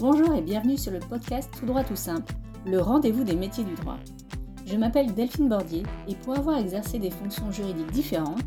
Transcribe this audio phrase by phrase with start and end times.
[0.00, 2.32] Bonjour et bienvenue sur le podcast Tout droit tout simple,
[2.64, 3.98] le rendez-vous des métiers du droit.
[4.64, 8.40] Je m'appelle Delphine Bordier et pour avoir exercé des fonctions juridiques différentes,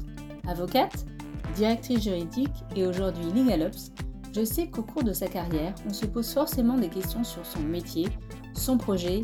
[0.48, 1.05] avocate,
[1.55, 3.91] directrice juridique et aujourd'hui LegalOps,
[4.36, 7.59] je sais qu'au cours de sa carrière, on se pose forcément des questions sur son
[7.59, 8.08] métier,
[8.55, 9.20] son projet,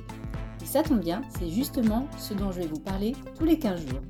[0.61, 3.87] et ça tombe bien, c'est justement ce dont je vais vous parler tous les 15
[3.87, 4.01] jours.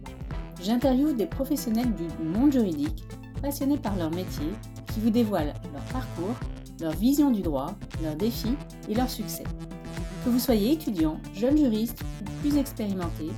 [0.62, 3.06] J'interviewe des professionnels du monde juridique,
[3.42, 4.52] passionnés par leur métier,
[4.94, 6.36] qui vous dévoilent leur parcours,
[6.82, 8.56] leur vision du droit, leurs défis
[8.88, 9.44] et leurs succès.
[10.24, 13.30] Que vous soyez étudiant, jeune juriste ou plus expérimenté,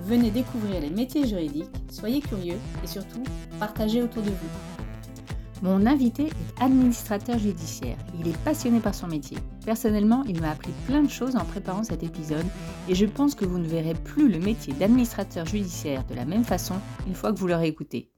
[0.00, 3.22] venez découvrir les métiers juridiques, soyez curieux et surtout
[3.58, 4.48] partagez autour de vous.
[5.62, 7.96] Mon invité est administrateur judiciaire.
[8.20, 9.38] Il est passionné par son métier.
[9.64, 12.44] Personnellement, il m'a appris plein de choses en préparant cet épisode
[12.88, 16.44] et je pense que vous ne verrez plus le métier d'administrateur judiciaire de la même
[16.44, 16.74] façon
[17.06, 18.10] une fois que vous l'aurez écouté.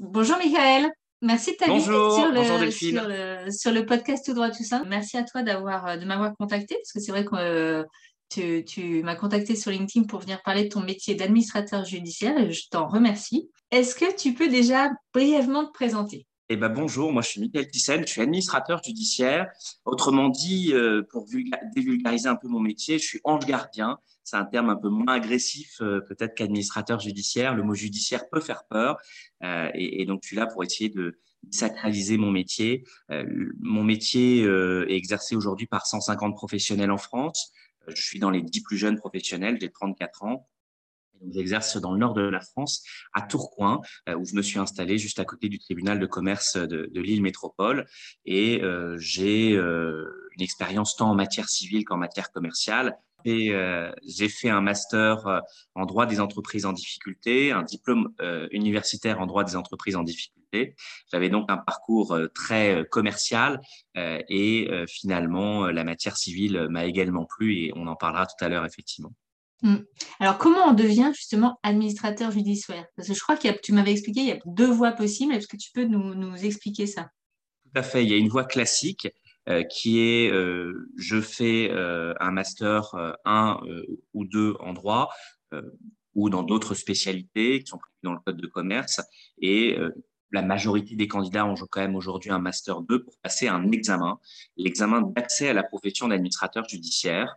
[0.00, 0.90] Bonjour Michael.
[1.20, 4.82] Merci de t'inviter sur, le, sur, le, sur le podcast Tout droit tout ça.
[4.86, 7.84] Merci à toi d'avoir de m'avoir contacté parce que c'est vrai que euh,
[8.28, 12.52] tu, tu m'as contacté sur LinkedIn pour venir parler de ton métier d'administrateur judiciaire et
[12.52, 13.50] je t'en remercie.
[13.70, 16.26] Est-ce que tu peux déjà brièvement te présenter?
[16.50, 19.50] Eh ben, bonjour, moi je suis Michael Thyssen, je suis administrateur judiciaire.
[19.84, 21.26] Autrement dit, euh, pour
[21.74, 23.98] dévulgariser un peu mon métier, je suis ange gardien.
[24.24, 27.54] C'est un terme un peu moins agressif euh, peut-être qu'administrateur judiciaire.
[27.54, 28.96] Le mot judiciaire peut faire peur.
[29.44, 31.18] Euh, et, et, donc, je suis là pour essayer de
[31.50, 32.84] sacraliser mon métier.
[33.60, 37.52] mon métier est exercé aujourd'hui par 150 professionnels en France.
[37.86, 40.48] Je suis dans les 10 plus jeunes professionnels, j'ai 34 ans.
[41.32, 44.98] J'exerce dans le nord de la France, à Tourcoing, euh, où je me suis installé
[44.98, 47.86] juste à côté du tribunal de commerce de, de l'île métropole.
[48.24, 52.98] Et euh, j'ai euh, une expérience tant en matière civile qu'en matière commerciale.
[53.24, 55.40] Et euh, j'ai fait un master euh,
[55.74, 58.14] en droit des entreprises en difficulté, un diplôme
[58.52, 60.76] universitaire en droit des entreprises en difficulté.
[61.10, 63.60] J'avais donc un parcours très commercial
[63.94, 68.64] et finalement la matière civile m'a également plu et on en parlera tout à l'heure
[68.64, 69.12] effectivement.
[69.62, 69.78] Hmm.
[70.20, 72.86] Alors, comment on devient justement administrateur judiciaire?
[72.96, 75.34] Parce que je crois que tu m'avais expliqué, il y a deux voies possibles.
[75.34, 77.10] Est-ce que tu peux nous, expliquer ça?
[77.64, 78.04] Tout à fait.
[78.04, 79.08] Il y a une voie classique
[79.48, 83.60] euh, qui est euh, je fais euh, un master 1
[84.14, 85.10] ou 2 en droit
[86.14, 89.00] ou dans d'autres spécialités qui sont prévues dans le code de commerce.
[89.40, 89.76] Et
[90.30, 94.18] la majorité des candidats ont quand même aujourd'hui un master 2 pour passer un examen,
[94.56, 97.34] l'examen d'accès à la profession d'administrateur judiciaire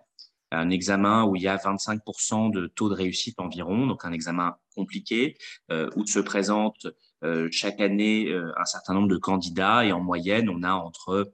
[0.51, 4.55] un examen où il y a 25% de taux de réussite environ, donc un examen
[4.75, 5.37] compliqué,
[5.71, 6.87] euh, où se présente
[7.23, 11.33] euh, chaque année euh, un certain nombre de candidats et en moyenne, on a entre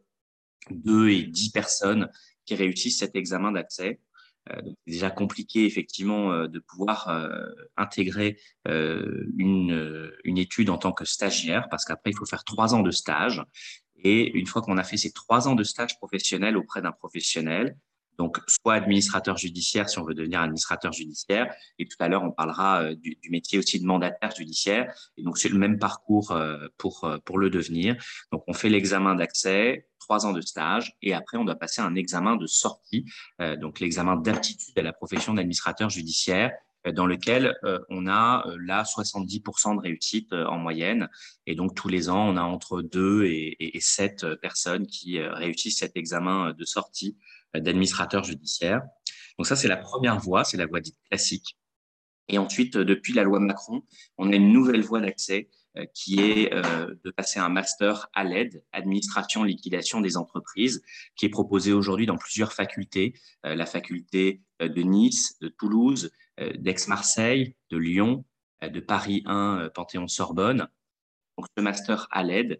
[0.70, 2.10] 2 et 10 personnes
[2.46, 4.00] qui réussissent cet examen d'accès.
[4.50, 7.10] c'est déjà compliqué effectivement de pouvoir
[7.76, 12.84] intégrer une, une étude en tant que stagiaire parce qu'après il faut faire trois ans
[12.84, 13.44] de stage
[14.04, 17.76] et une fois qu'on a fait ces trois ans de stage professionnel auprès d'un professionnel,
[18.18, 21.54] donc, soit administrateur judiciaire si on veut devenir administrateur judiciaire.
[21.78, 24.94] Et tout à l'heure, on parlera euh, du, métier aussi de mandataire judiciaire.
[25.18, 27.96] Et donc, c'est le même parcours euh, pour, euh, pour le devenir.
[28.32, 31.96] Donc, on fait l'examen d'accès, trois ans de stage, et après, on doit passer un
[31.96, 33.04] examen de sortie,
[33.60, 36.54] donc l'examen d'aptitude à la profession d'administrateur judiciaire
[36.94, 37.56] dans lequel
[37.90, 41.10] on a là 70% de réussite en moyenne.
[41.46, 45.80] Et donc, tous les ans, on a entre deux et, et 7 personnes qui réussissent
[45.80, 47.18] cet examen de sortie
[47.54, 48.82] d'administrateur judiciaire.
[49.38, 51.58] Donc ça, c'est la première voie, c'est la voie dite classique.
[52.30, 53.84] Et ensuite, euh, depuis la loi Macron,
[54.18, 58.24] on a une nouvelle voie d'accès euh, qui est euh, de passer un master à
[58.24, 60.82] l'aide, administration, liquidation des entreprises,
[61.16, 67.78] qui est proposé aujourd'hui dans plusieurs facultés, la faculté de Nice, de Toulouse, d'Aix-Marseille, de
[67.78, 68.26] Lyon,
[68.62, 70.68] de Paris 1, Panthéon-Sorbonne.
[71.38, 72.60] Donc ce master à l'aide,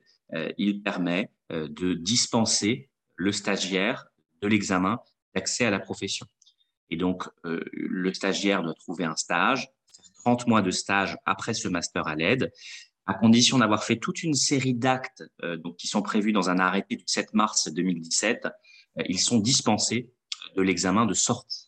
[0.58, 4.08] il permet de dispenser le stagiaire
[4.42, 5.00] de l'examen
[5.36, 6.28] d'accès à la profession.
[6.90, 9.70] Et donc, euh, le stagiaire doit trouver un stage,
[10.24, 12.52] 30 mois de stage après ce master à l'aide,
[13.06, 16.96] à condition d'avoir fait toute une série d'actes euh, qui sont prévus dans un arrêté
[16.96, 18.46] du 7 mars 2017.
[18.46, 20.12] Euh, ils sont dispensés
[20.56, 21.67] de l'examen de sortie.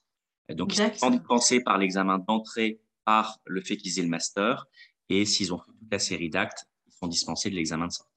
[0.50, 4.66] Donc, ils sont dispensés par l'examen d'entrée par le fait qu'ils aient le master.
[5.10, 8.10] Et s'ils ont fait toute la série d'actes, ils sont dispensés de l'examen de sortie.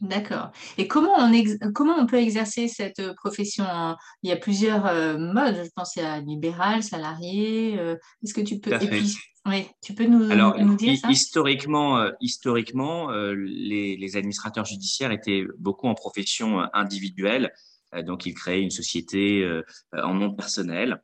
[0.00, 0.52] D'accord.
[0.76, 1.32] Et comment on,
[1.72, 3.64] comment on peut exercer cette euh, profession
[4.22, 5.62] Il y a plusieurs euh, modes.
[5.64, 7.78] Je pense a libéral, salarié.
[7.78, 9.16] Euh, est-ce que tu peux et puis,
[9.46, 11.10] oui, tu peux nous, nous dire ça?
[11.10, 17.52] Historiquement, historiquement les, les, administrateurs judiciaires étaient beaucoup en profession individuelle.
[18.04, 19.48] donc, ils créaient une société
[19.92, 21.00] en nom personnel.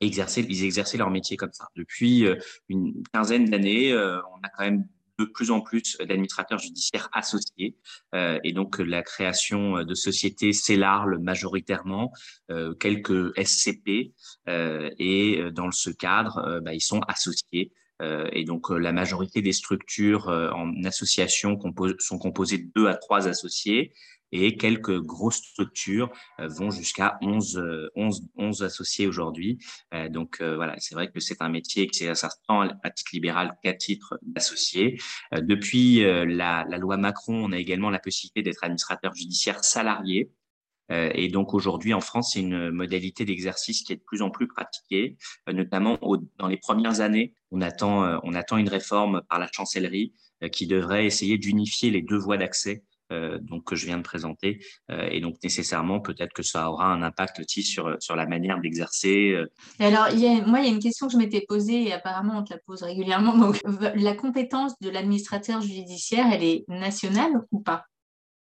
[0.00, 1.68] Exerçaient, ils exerçaient leur métier comme ça.
[1.74, 2.26] Depuis
[2.68, 4.84] une quinzaine d'années, on a quand même
[5.18, 7.76] de plus en plus d'administrateurs judiciaires associés.
[8.14, 12.12] Euh, et donc, la création de sociétés s'élarge majoritairement,
[12.50, 14.12] euh, quelques SCP.
[14.48, 17.72] Euh, et dans ce cadre, bah, ils sont associés.
[18.32, 21.58] et donc, la majorité des structures en association
[21.98, 23.94] sont composées de deux à trois associés
[24.32, 29.58] et quelques grosses structures euh, vont jusqu'à 11, 11, 11 associés aujourd'hui.
[29.94, 33.56] Euh, donc euh, voilà, c'est vrai que c'est un métier qui s'installe à titre libéral
[33.62, 34.98] qu'à titre d'associé.
[35.32, 40.30] Depuis la, la, loi Macron, on a également la possibilité d'être administrateur judiciaire salarié.
[40.90, 44.46] Et donc aujourd'hui en France, c'est une modalité d'exercice qui est de plus en plus
[44.46, 45.16] pratiquée,
[45.48, 45.98] notamment
[46.38, 47.34] dans les premières années.
[47.50, 50.12] On attend, on attend une réforme par la chancellerie
[50.52, 54.60] qui devrait essayer d'unifier les deux voies d'accès donc que je viens de présenter.
[54.90, 58.60] Euh, et donc nécessairement, peut-être que ça aura un impact aussi sur, sur la manière
[58.60, 59.32] d'exercer.
[59.32, 59.46] Euh.
[59.78, 61.92] Alors, il y a, moi, il y a une question que je m'étais posée et
[61.92, 63.36] apparemment on te la pose régulièrement.
[63.38, 63.60] Donc,
[63.94, 67.84] la compétence de l'administrateur judiciaire, elle est nationale ou pas?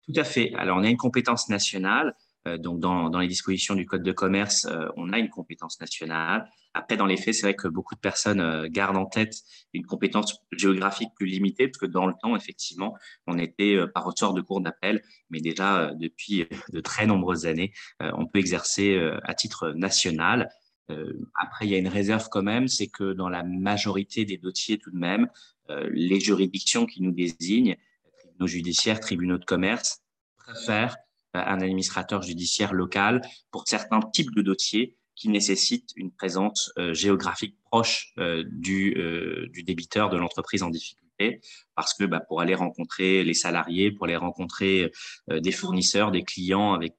[0.07, 0.53] Tout à fait.
[0.55, 2.13] Alors, on a une compétence nationale.
[2.59, 6.47] Donc, dans, dans, les dispositions du Code de commerce, on a une compétence nationale.
[6.75, 9.33] Après, dans les faits, c'est vrai que beaucoup de personnes euh, gardent en tête
[9.73, 12.97] une compétence géographique plus limitée, parce que dans le temps, effectivement,
[13.27, 17.45] on était euh, par ressort de cours d'appel, mais déjà euh, depuis de très nombreuses
[17.45, 17.71] années,
[18.01, 20.49] on peut exercer à titre national.
[21.35, 24.77] Après, il y a une réserve quand même, c'est que dans la majorité des dossiers,
[24.77, 25.29] tout de même,
[25.69, 27.77] les juridictions qui nous désignent,
[28.19, 30.01] tribunaux judiciaires, tribunaux de commerce,
[30.37, 30.97] préfèrent
[31.35, 33.21] un administrateur judiciaire local
[33.51, 39.47] pour certains types de dossiers qui nécessite une présence euh, géographique proche euh, du, euh,
[39.51, 41.39] du débiteur de l'entreprise en difficulté
[41.75, 44.91] parce que bah, pour aller rencontrer les salariés, pour aller rencontrer
[45.29, 46.95] des fournisseurs, des clients avec,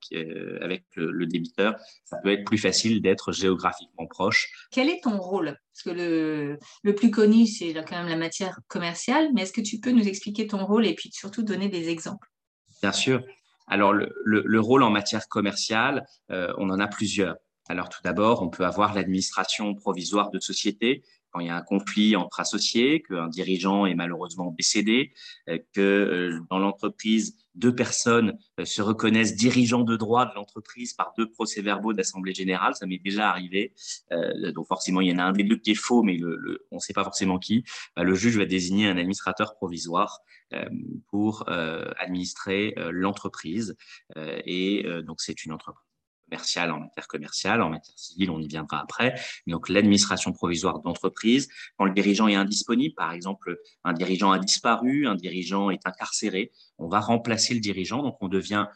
[0.62, 4.48] avec le, débiteur, ça peut être plus facile d'être géographiquement proche.
[4.70, 5.58] Quel est ton rôle?
[5.70, 9.60] Parce que le, le plus connu, c'est quand même la matière commerciale, mais est-ce que
[9.60, 12.26] tu peux nous expliquer ton rôle et puis surtout donner des exemples?
[12.80, 13.22] Bien sûr.
[13.66, 17.36] Alors, le, le, le rôle en matière commerciale, on en a plusieurs.
[17.68, 21.02] Alors tout d'abord, on peut avoir l'administration provisoire de société
[21.36, 25.12] quand il y a un conflit entre associés, qu'un dirigeant est malheureusement décédé,
[25.50, 30.92] euh, que euh, dans l'entreprise, deux personnes euh, se reconnaissent dirigeants de droit de l'entreprise
[30.92, 32.74] par deux procès-verbaux d'assemblée générale.
[32.74, 33.72] Ça m'est déjà arrivé.
[34.54, 36.18] donc forcément, il y en a un des deux qui est faux, mais
[36.70, 37.64] on ne sait pas forcément qui.
[37.96, 40.20] Bah, le juge va désigner un administrateur provisoire
[41.10, 43.76] pour administrer l'entreprise.
[44.16, 45.85] et donc c'est une entreprise
[46.28, 49.14] commerciale en matière commerciale, en matière civile, on y viendra après.
[49.46, 55.06] Donc, l'administration provisoire d'entreprise, quand le dirigeant est indisponible, par exemple, un dirigeant a disparu,
[55.06, 58.66] un dirigeant est incarcéré, on va remplacer le dirigeant, donc on devient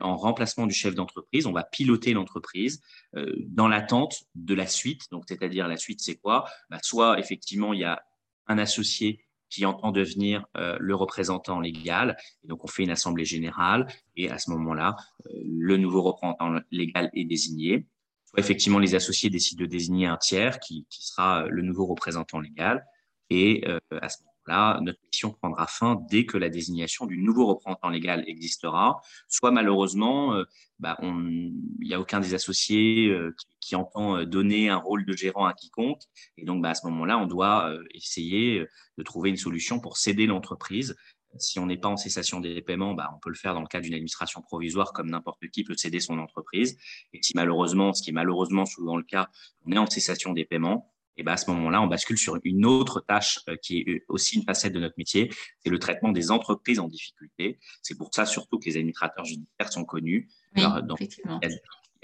[0.00, 2.80] en remplacement du chef d'entreprise, on va piloter l'entreprise
[3.16, 5.02] euh, dans l'attente de la suite.
[5.10, 6.46] Donc, c'est-à-dire la suite, c'est quoi?
[6.70, 8.02] Bah, Soit effectivement, il y a
[8.46, 12.16] un associé qui entend devenir euh, le représentant légal.
[12.44, 14.96] Et donc, on fait une assemblée générale et à ce moment-là,
[15.26, 17.86] euh, le nouveau représentant légal est désigné.
[18.26, 22.40] Soit effectivement, les associés décident de désigner un tiers qui, sera euh, le nouveau représentant
[22.40, 22.84] légal.
[23.28, 27.88] Et à ce moment-là, notre mission prendra fin dès que la désignation du nouveau représentant
[27.88, 29.00] légal existera.
[29.28, 30.42] Soit malheureusement,
[30.78, 35.46] bah, il n'y a aucun des associés qui, qui, entend donner un rôle de gérant
[35.46, 36.02] à quiconque.
[36.36, 38.64] Et donc, bah, à ce moment-là, on doit essayer
[38.98, 40.96] de trouver une solution pour céder l'entreprise.
[41.38, 43.66] Si on n'est pas en cessation des paiements, bah, on peut le faire dans le
[43.66, 46.78] cadre d'une administration provisoire, comme n'importe qui peut céder son entreprise.
[47.12, 49.28] Et si malheureusement, ce qui est malheureusement souvent le cas,
[49.64, 52.66] on est en cessation des paiements, et bah, à ce moment-là, on bascule sur une
[52.66, 56.30] autre tâche euh, qui est aussi une facette de notre métier, c'est le traitement des
[56.30, 57.58] entreprises en difficulté.
[57.82, 60.28] C'est pour ça surtout que les administrateurs judiciaires sont connus.
[60.54, 60.80] il, y a,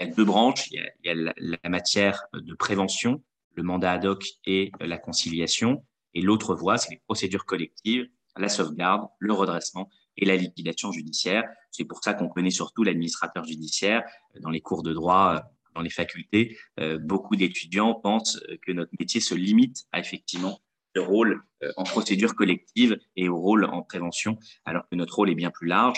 [0.07, 0.67] deux branches.
[0.71, 3.21] Il y a, la, la, matière de prévention,
[3.55, 5.85] le mandat ad hoc et la conciliation.
[6.15, 11.43] Et l'autre voie, c'est les procédures collectives, la sauvegarde, le redressement et la liquidation judiciaire.
[11.71, 14.03] C'est pour ça qu'on connaît surtout l'administrateur judiciaire.
[14.41, 15.43] Dans les cours de droit,
[15.73, 20.61] dans les facultés, euh, beaucoup d'étudiants pensent que notre métier se limite à effectivement
[20.95, 25.29] le rôle euh, en procédure collective et au rôle en prévention, alors que notre rôle
[25.29, 25.97] est bien plus large.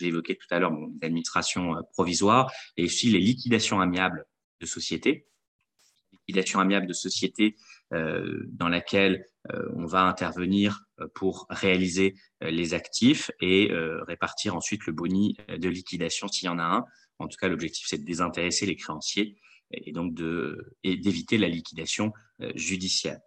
[0.00, 4.24] J'ai évoqué tout à l'heure mon administration euh, provisoire et aussi les liquidations amiables
[4.60, 5.26] de sociétés.
[6.12, 7.56] Liquidation amiable de société
[7.90, 9.26] dans laquelle
[9.76, 13.68] on va intervenir pour réaliser les actifs et
[14.06, 16.84] répartir ensuite le boni de liquidation s'il y en a un.
[17.18, 19.36] En tout cas, l'objectif, c'est de désintéresser les créanciers
[19.70, 23.18] et donc d'éviter la liquidation euh, judiciaire.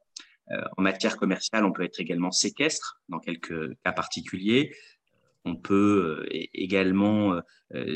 [0.52, 4.74] Euh, en matière commerciale, on peut être également séquestre dans quelques cas particuliers.
[5.46, 7.40] On peut euh, également,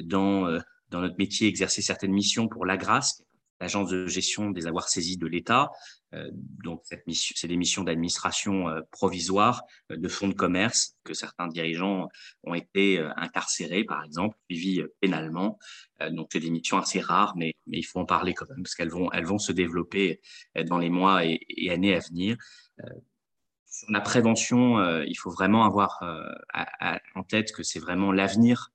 [0.04, 0.50] dans,
[0.92, 3.24] notre métier, exercer certaines missions pour l'AGRASC,
[3.62, 5.72] l'agence de gestion des avoirs saisis de l'État.
[6.14, 11.48] Euh, donc, c'est des missions d'administration euh, provisoire euh, de fonds de commerce que certains
[11.48, 12.10] dirigeants
[12.44, 15.58] ont été incarcérés, par exemple, suivis pénalement.
[16.12, 18.76] donc, c'est des missions assez rares, mais, mais, il faut en parler quand même parce
[18.76, 20.22] qu'elles vont, elles vont se développer
[20.66, 22.38] dans les mois et, années à venir.
[23.66, 26.00] Sur la prévention, il faut vraiment avoir
[27.16, 28.72] en tête que c'est vraiment l'avenir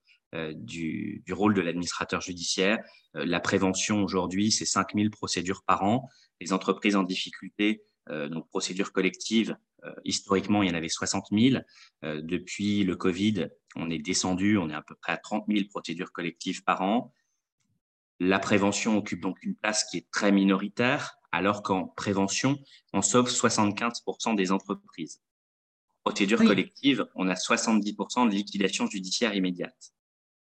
[0.55, 2.79] du, du, rôle de l'administrateur judiciaire.
[3.15, 6.09] la prévention aujourd'hui, c'est 5000 procédures par an
[6.41, 11.27] les entreprises en difficulté, euh, donc procédures collectives, euh, historiquement, il y en avait 60
[11.33, 11.63] 000.
[12.05, 15.67] Euh, depuis le Covid, on est descendu, on est à peu près à 30 000
[15.69, 17.13] procédures collectives par an.
[18.19, 22.59] La prévention occupe donc une place qui est très minoritaire, alors qu'en prévention,
[22.93, 25.21] on sauve 75% des entreprises.
[26.05, 29.93] En procédure collective, on a 70% de liquidation judiciaire immédiate.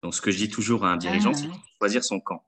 [0.05, 2.45] Donc, ce que je dis toujours à un dirigeant, ah, c'est choisir son camp.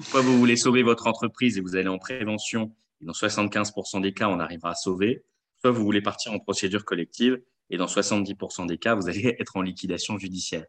[0.00, 4.14] Soit vous voulez sauver votre entreprise et vous allez en prévention, et dans 75% des
[4.14, 5.22] cas, on arrivera à sauver.
[5.60, 9.58] Soit vous voulez partir en procédure collective, et dans 70% des cas, vous allez être
[9.58, 10.64] en liquidation judiciaire.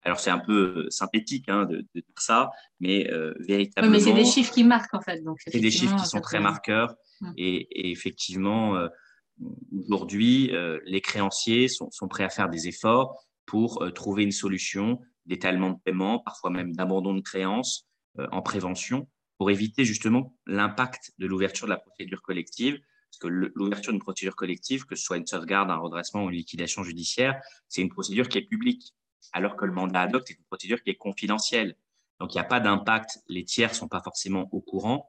[0.00, 2.48] Alors, c'est un peu euh, synthétique hein, de, dire ça,
[2.80, 3.92] mais euh, véritablement.
[3.92, 5.22] mais c'est des chiffres qui marquent, en fait.
[5.46, 6.94] C'est des chiffres qui sont très marqueurs.
[7.20, 7.34] Hum.
[7.36, 8.88] Et, effectivement, euh,
[9.78, 10.52] aujourd'hui,
[10.86, 15.78] les créanciers sont, sont, prêts à faire des efforts pour trouver une solution d'étalement de
[15.84, 17.88] paiement, parfois même d'abandon de créances,
[18.18, 22.80] euh, en prévention pour éviter justement l'impact de l'ouverture de la procédure collective.
[23.10, 26.36] Parce que l'ouverture d'une procédure collective, que ce soit une sauvegarde, un redressement ou une
[26.36, 28.94] liquidation judiciaire, c'est une procédure qui est publique,
[29.32, 31.76] alors que le mandat ad hoc, c'est une procédure qui est confidentielle.
[32.20, 33.20] Donc, il n'y a pas d'impact.
[33.28, 35.08] Les tiers ne sont pas forcément au courant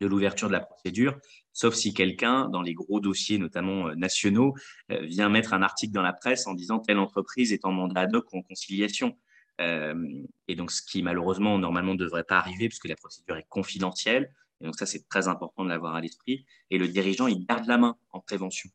[0.00, 1.18] de l'ouverture de la procédure,
[1.52, 4.54] sauf si quelqu'un, dans les gros dossiers, notamment euh, nationaux,
[4.90, 8.02] euh, vient mettre un article dans la presse en disant telle entreprise est en mandat
[8.02, 9.16] ad hoc ou en conciliation.
[9.60, 9.94] Euh,
[10.48, 14.34] et donc, ce qui malheureusement, normalement, ne devrait pas arriver puisque la procédure est confidentielle.
[14.60, 16.46] Et donc, ça, c'est très important de l'avoir à l'esprit.
[16.70, 18.70] Et le dirigeant, il garde la main en prévention.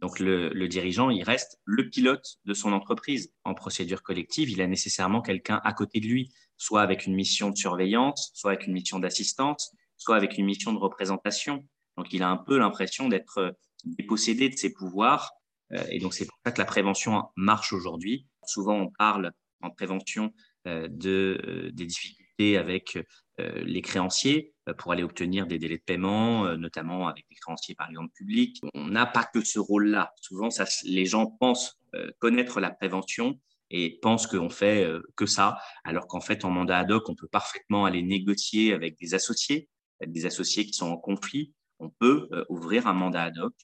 [0.00, 3.32] Donc, le, le, dirigeant, il reste le pilote de son entreprise.
[3.44, 7.50] En procédure collective, il a nécessairement quelqu'un à côté de lui, soit avec une mission
[7.50, 11.64] de surveillance, soit avec une mission d'assistance, soit avec une mission de représentation.
[11.96, 15.32] Donc, il a un peu l'impression d'être dépossédé de ses pouvoirs.
[15.72, 18.26] Euh, et donc, c'est pour ça que la prévention marche aujourd'hui.
[18.46, 19.32] Souvent, on parle
[19.64, 20.32] en prévention
[20.66, 22.96] euh, de, euh, des difficultés avec
[23.40, 27.90] euh, les créanciers pour aller obtenir des délais de paiement, notamment avec les créanciers par
[27.90, 28.60] exemple publics.
[28.72, 30.12] On n'a pas que ce rôle-là.
[30.22, 30.48] Souvent,
[30.84, 31.78] les gens pensent
[32.18, 33.38] connaître la prévention
[33.70, 37.28] et pensent qu'on fait que ça, alors qu'en fait, en mandat ad hoc, on peut
[37.28, 39.68] parfaitement aller négocier avec des associés,
[40.06, 41.52] des associés qui sont en conflit.
[41.78, 43.54] On peut ouvrir un mandat ad hoc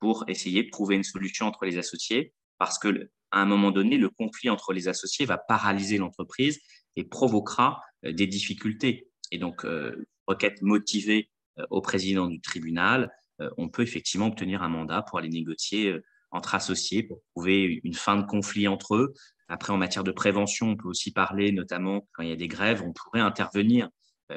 [0.00, 3.96] pour essayer de trouver une solution entre les associés, parce que à un moment donné,
[3.96, 6.60] le conflit entre les associés va paralyser l'entreprise
[6.96, 9.08] et provoquera euh, des difficultés.
[9.30, 13.10] Et donc, euh, requête motivée euh, au président du tribunal,
[13.56, 15.98] on peut effectivement obtenir un mandat pour aller négocier
[16.30, 19.14] entre associés pour trouver une fin de conflit entre eux.
[19.48, 22.46] Après, en matière de prévention, on peut aussi parler, notamment quand il y a des
[22.46, 23.88] grèves, on pourrait intervenir.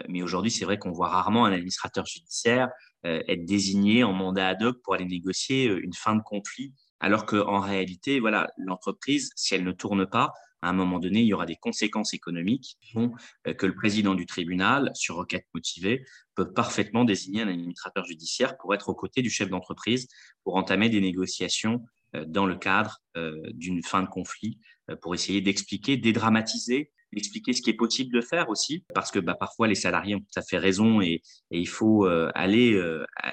[0.09, 2.69] Mais aujourd'hui, c'est vrai qu'on voit rarement un administrateur judiciaire
[3.03, 6.73] être désigné en mandat ad hoc pour aller négocier une fin de conflit.
[6.99, 10.31] Alors qu'en réalité, voilà, l'entreprise, si elle ne tourne pas,
[10.65, 14.25] à un moment donné, il y aura des conséquences économiques euh, que le président du
[14.25, 19.29] tribunal, sur requête motivée, peut parfaitement désigner un administrateur judiciaire pour être aux côtés du
[19.29, 20.07] chef d'entreprise,
[20.43, 21.85] pour entamer des négociations
[22.15, 24.59] euh, dans le cadre euh, d'une fin de conflit,
[25.01, 29.35] pour essayer d'expliquer, dédramatiser, expliquer ce qui est possible de faire aussi, parce que bah,
[29.35, 32.05] parfois les salariés ont tout à fait raison et, il faut
[32.35, 32.81] aller,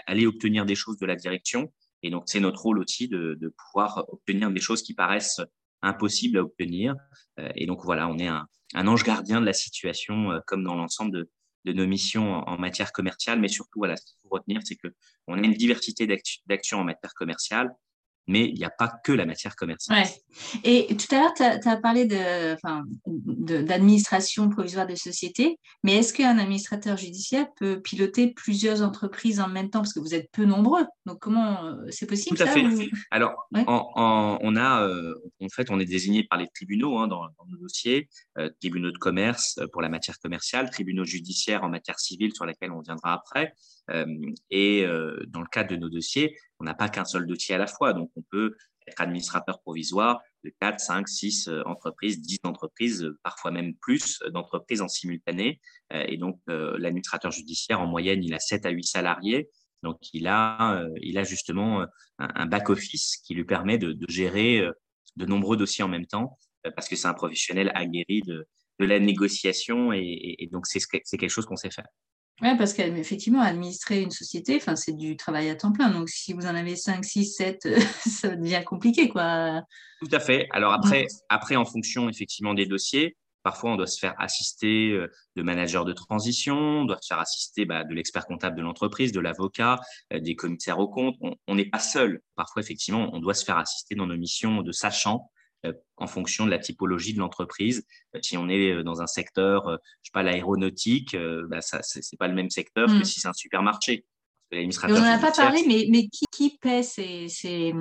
[0.06, 1.72] aller obtenir des choses de la direction.
[2.02, 5.40] Et donc, c'est notre rôle aussi de, de, pouvoir obtenir des choses qui paraissent
[5.82, 6.94] impossibles à obtenir.
[7.38, 10.74] Euh, et donc, voilà, on est un, ange gardien de la situation, euh, comme dans
[10.74, 11.30] l'ensemble de,
[11.64, 13.40] de, nos missions en, matière commerciale.
[13.40, 16.06] Mais surtout, voilà, ce qu'il faut retenir, c'est qu'on a une diversité
[16.46, 17.70] d'actions en matière commerciale
[18.26, 20.06] mais il n'y a pas que la matière commerciale.
[20.64, 22.06] Et tout à l'heure, tu as, parlé
[23.06, 29.70] d'administration provisoire de société, mais est-ce qu'un administrateur judiciaire peut piloter plusieurs entreprises en même
[29.70, 29.80] temps?
[29.80, 32.64] Parce que vous êtes peu nombreux, donc comment euh, c'est possible Tout à fait.
[33.10, 37.58] Alors, on a, euh, en fait, on est désigné par les tribunaux hein, dans, nos
[37.58, 42.46] dossiers, euh, tribunaux de commerce pour la matière commerciale, tribunaux judiciaires en matière civile sur
[42.46, 43.54] laquelle on viendra après.
[44.50, 44.86] Et
[45.26, 47.92] dans le cadre de nos dossiers, on n'a pas qu'un seul dossier à la fois.
[47.92, 48.56] Donc, on peut
[48.86, 54.30] être administrateur provisoire de 4, 5, 6 entreprises, 10 entreprises, euh, parfois même plus euh,
[54.30, 55.60] d'entreprises en simultané.
[55.92, 59.48] Euh, et donc, l'administrateur judiciaire, en moyenne, il a 7 à 8 salariés.
[59.82, 61.84] Donc, il a, il a justement
[62.18, 64.64] un back-office qui lui permet de, gérer
[65.16, 66.38] de nombreux dossiers en même temps,
[66.76, 68.46] parce que c'est un professionnel aguerri de,
[68.78, 69.92] la négociation.
[69.92, 70.86] Et donc, c'est
[71.18, 71.88] quelque chose qu'on sait faire.
[72.42, 75.90] Oui, parce qu'effectivement, administrer une société, c'est du travail à temps plein.
[75.90, 77.68] Donc, si vous en avez 5, 6, 7,
[78.06, 79.08] ça devient compliqué.
[79.08, 79.62] Quoi.
[80.00, 80.48] Tout à fait.
[80.50, 85.08] Alors après, après, en fonction effectivement des dossiers, parfois on doit se faire assister euh,
[85.36, 89.12] de managers de transition, on doit se faire assister bah, de l'expert comptable de l'entreprise,
[89.12, 89.80] de l'avocat,
[90.12, 91.16] euh, des commissaires aux comptes.
[91.46, 92.20] On n'est pas seul.
[92.34, 95.30] Parfois, effectivement, on doit se faire assister dans nos missions de sachant
[95.96, 97.86] en fonction de la typologie de l'entreprise.
[98.14, 101.16] Euh, si on est euh, dans un secteur, je sais pas, l'aéronautique,
[101.48, 103.04] bah, ça c'est pas le même secteur que mm.
[103.04, 104.04] si c'est un supermarché.
[104.52, 107.72] on n'en a pas parlé, mais, mais qui, qui paie ces, ces,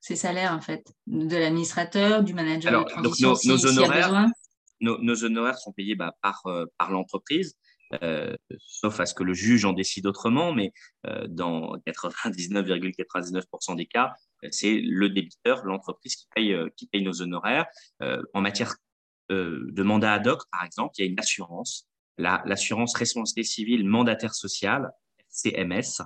[0.00, 4.26] ces, salaires en fait de l'administrateur, du manager de transition, donc nos, honoraires,
[4.80, 6.42] nos, honoraires sont payés bah, par,
[6.78, 7.54] par l'entreprise.
[8.58, 10.72] Sauf à ce que le juge en décide autrement, mais
[11.28, 14.14] dans 99,99% des cas,
[14.50, 17.66] c'est le débiteur, l'entreprise qui paye, euh, qui paye nos honoraires.
[18.02, 18.74] Euh, en matière
[19.30, 21.86] euh, de mandat ad hoc, par exemple, il y a une assurance,
[22.18, 24.90] l'assurance responsabilité civile mandataire social,
[25.28, 26.02] CMS,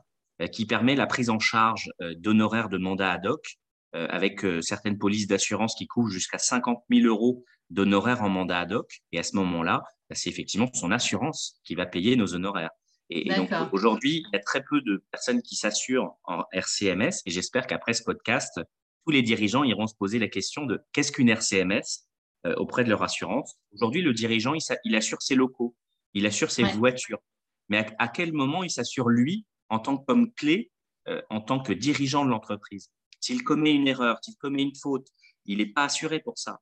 [0.52, 3.56] qui permet la prise en charge d'honoraires de mandat ad hoc
[3.92, 9.02] avec certaines polices d'assurance qui couvrent jusqu'à 50 000 euros d'honoraires en mandat ad hoc.
[9.12, 12.70] Et à ce moment-là, c'est effectivement son assurance qui va payer nos honoraires.
[13.10, 17.30] Et, donc aujourd'hui, il y a très peu de personnes qui s'assurent en RCMS et
[17.30, 18.60] j'espère qu'après ce podcast,
[19.04, 22.06] tous les dirigeants iront se poser la question de qu'est-ce qu'une RCMS
[22.46, 23.54] euh, auprès de leur assurance.
[23.72, 25.76] Aujourd'hui, le dirigeant, il, assure ses locaux,
[26.14, 27.20] il assure ses voitures.
[27.68, 30.70] Mais à, quel moment il s'assure lui en tant que pomme clé,
[31.08, 32.90] euh, en tant que dirigeant de l'entreprise?
[33.20, 35.08] S'il commet une erreur, s'il commet une faute,
[35.46, 36.60] il n'est pas assuré pour ça.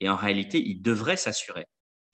[0.00, 1.66] Et en réalité, il devrait s'assurer.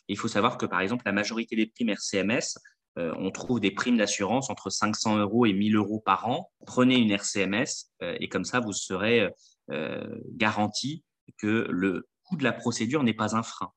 [0.09, 2.59] Il faut savoir que, par exemple, la majorité des primes RCMS
[2.99, 6.50] euh, on trouve des primes d'assurance entre 500 euros et 1000 euros par an.
[6.67, 9.29] Prenez une RCMS euh, et comme ça, vous serez
[9.71, 11.05] euh, garanti
[11.37, 13.71] que le coût de la procédure n'est pas un frein.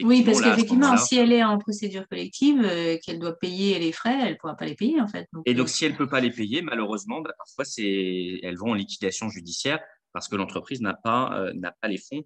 [0.00, 2.62] Oui, parce qu'effectivement, si elle est en procédure collective,
[3.04, 5.26] qu'elle doit payer les frais, elle ne pourra pas les payer en fait.
[5.44, 8.74] et donc, si elle ne peut pas les payer, malheureusement, bah, parfois, elles vont en
[8.74, 9.80] liquidation judiciaire
[10.12, 12.22] parce que l'entreprise n'a pas, n'a pas les fonds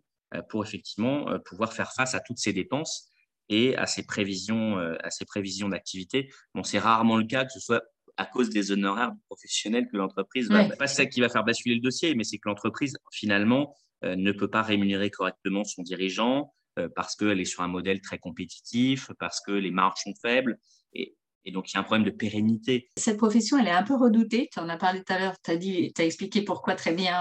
[0.51, 3.11] pour effectivement pouvoir faire face à toutes ces dépenses
[3.49, 6.31] et à ses prévisions, euh, à ses prévisions d'activité.
[6.55, 7.83] Bon, c'est rarement le cas que ce soit
[8.17, 10.65] à cause des honoraires professionnels que l'entreprise va.
[10.77, 14.33] Pas ça qui va faire basculer le dossier, mais c'est que l'entreprise finalement euh, ne
[14.33, 19.11] peut pas rémunérer correctement son dirigeant euh, parce qu'elle est sur un modèle très compétitif,
[19.19, 20.59] parce que les marges sont faibles.
[20.93, 22.91] Et, et donc, il y a un problème de pérennité.
[22.99, 24.49] Cette profession, elle est un peu redoutée.
[24.53, 27.21] Tu en as parlé tout à l'heure, tu as, dit, as expliqué pourquoi très bien,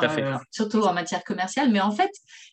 [0.50, 1.72] surtout en matière commerciale.
[1.72, 2.10] Mais en fait,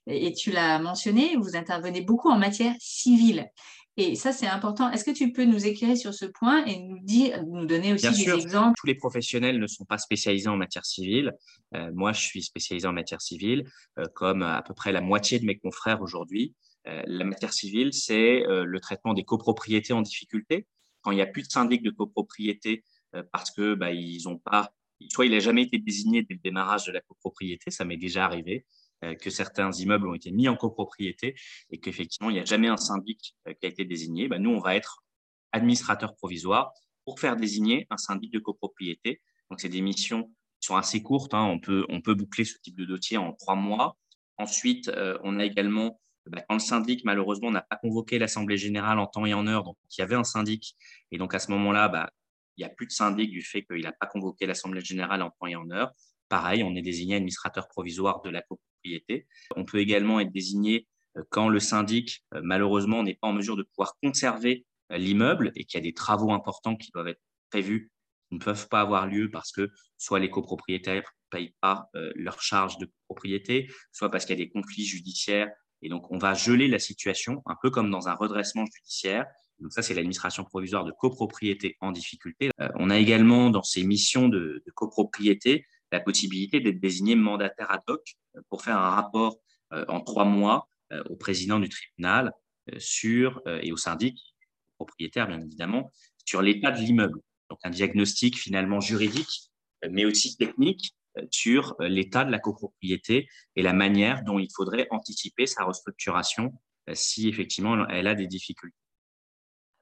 [0.06, 3.48] et tu l'as mentionné, vous intervenez beaucoup en matière civile.
[3.96, 4.90] Et ça, c'est important.
[4.90, 8.24] Est-ce que tu peux nous éclairer sur ce point et nous, dire, nous donner aussi
[8.24, 8.74] des exemples?
[8.78, 11.32] Tous les professionnels ne sont pas spécialisés en matière civile.
[11.74, 13.64] Euh, moi, je suis spécialisé en matière civile,
[13.98, 16.54] euh, comme à peu près la moitié de mes confrères aujourd'hui.
[16.86, 20.66] Euh, la matière civile, c'est le traitement des copropriétés en difficulté.
[21.02, 22.84] Quand il n'y a plus de syndic de copropriété
[23.30, 24.72] parce que bah, ils pas,
[25.10, 28.24] soit il n'a jamais été désigné dès le démarrage de la copropriété, ça m'est déjà
[28.24, 28.64] arrivé,
[29.04, 31.34] euh, que certains immeubles ont été mis en copropriété
[31.70, 34.50] et qu'effectivement, il n'y a jamais un syndic euh, qui a été désigné, ben, nous,
[34.50, 35.02] on va être
[35.50, 36.72] administrateur provisoire
[37.04, 39.20] pour faire désigner un syndic de copropriété.
[39.50, 40.24] Donc, c'est des missions
[40.60, 41.34] qui sont assez courtes.
[41.34, 41.58] Hein.
[41.88, 43.98] On, peut, boucler ce type de dossier en trois mois.
[44.38, 46.00] Ensuite, euh, on a également,
[46.48, 49.76] quand le syndic, malheureusement, n'a pas convoqué l'Assemblée générale en temps et en heure, donc
[49.90, 50.76] il y avait un syndic,
[51.10, 52.08] et donc à ce moment-là, ben,
[52.56, 55.30] il n'y a plus de syndic du fait qu'il n'a pas convoqué l'Assemblée générale en
[55.30, 55.92] temps et en heure.
[56.28, 59.26] Pareil, on est désigné administrateur provisoire de la copropriété.
[59.56, 63.56] On peut également être désigné euh, quand le syndic, euh, malheureusement, n'est pas en mesure
[63.56, 67.20] de pouvoir conserver euh, l'immeuble et qu'il y a des travaux importants qui doivent être
[67.50, 67.90] prévus,
[68.28, 72.40] qui ne peuvent pas avoir lieu parce que soit les copropriétaires ne payent pas leur
[72.40, 75.50] charge de propriété, soit parce qu'il y a des conflits judiciaires.
[75.82, 79.26] Et donc, on va geler la situation, un peu comme dans un redressement judiciaire.
[79.58, 82.50] Donc ça, c'est l'administration provisoire de copropriété en difficulté.
[82.76, 88.14] on a également dans ces missions de, copropriété la possibilité d'être désigné mandataire ad hoc
[88.36, 89.38] euh, pour faire un rapport
[89.72, 92.32] euh, en trois mois euh, au président du tribunal
[92.78, 94.36] sur, et au syndic,
[94.76, 95.90] propriétaire bien évidemment,
[96.24, 97.18] sur l'état de l'immeuble.
[97.50, 99.50] Donc un diagnostic finalement juridique,
[99.90, 100.94] mais aussi technique
[101.30, 106.52] sur l'état de la copropriété et la manière dont il faudrait anticiper sa restructuration
[106.94, 108.76] si effectivement elle a des difficultés.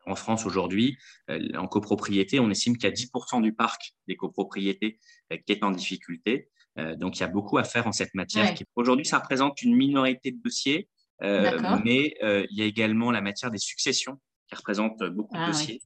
[0.07, 0.99] En France aujourd'hui,
[1.31, 4.99] euh, en copropriété, on estime qu'il y a 10% du parc des copropriétés
[5.33, 6.49] euh, qui est en difficulté.
[6.79, 8.55] Euh, donc, il y a beaucoup à faire en cette matière.
[8.77, 10.89] Aujourd'hui, ça représente une minorité de dossiers,
[11.21, 15.83] mais il y a également la matière des successions qui représente beaucoup de ah dossiers.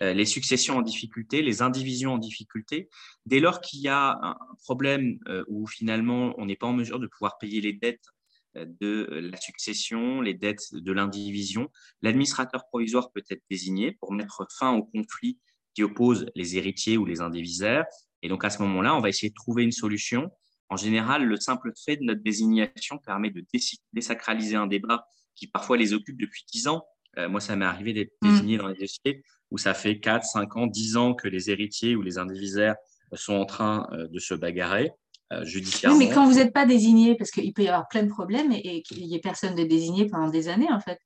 [0.00, 2.88] Les successions en difficulté, les indivisions en difficulté.
[3.26, 7.06] Dès lors qu'il y a un problème où finalement on n'est pas en mesure de
[7.06, 8.06] pouvoir payer les dettes
[8.54, 11.70] de la succession, les dettes de l'indivision.
[12.02, 15.38] L'administrateur provisoire peut être désigné pour mettre fin au conflit
[15.74, 17.84] qui oppose les héritiers ou les indivisaires.
[18.22, 20.30] Et donc, à ce moment-là, on va essayer de trouver une solution.
[20.70, 23.44] En général, le simple fait de notre désignation permet de
[23.92, 25.06] désacraliser un débat
[25.36, 26.84] qui parfois les occupe depuis 10 ans.
[27.16, 28.28] Euh, moi, ça m'est arrivé d'être mmh.
[28.28, 31.96] désigné dans les dossiers où ça fait 4, 5 ans, 10 ans que les héritiers
[31.96, 32.76] ou les indivisaires
[33.14, 34.92] sont en train euh, de se bagarrer.
[35.32, 35.98] Euh, judiciairement.
[35.98, 38.50] Oui, mais quand vous n'êtes pas désigné, parce qu'il peut y avoir plein de problèmes
[38.50, 40.98] et, qu'il n'y ait personne de désigné pendant des années, en fait.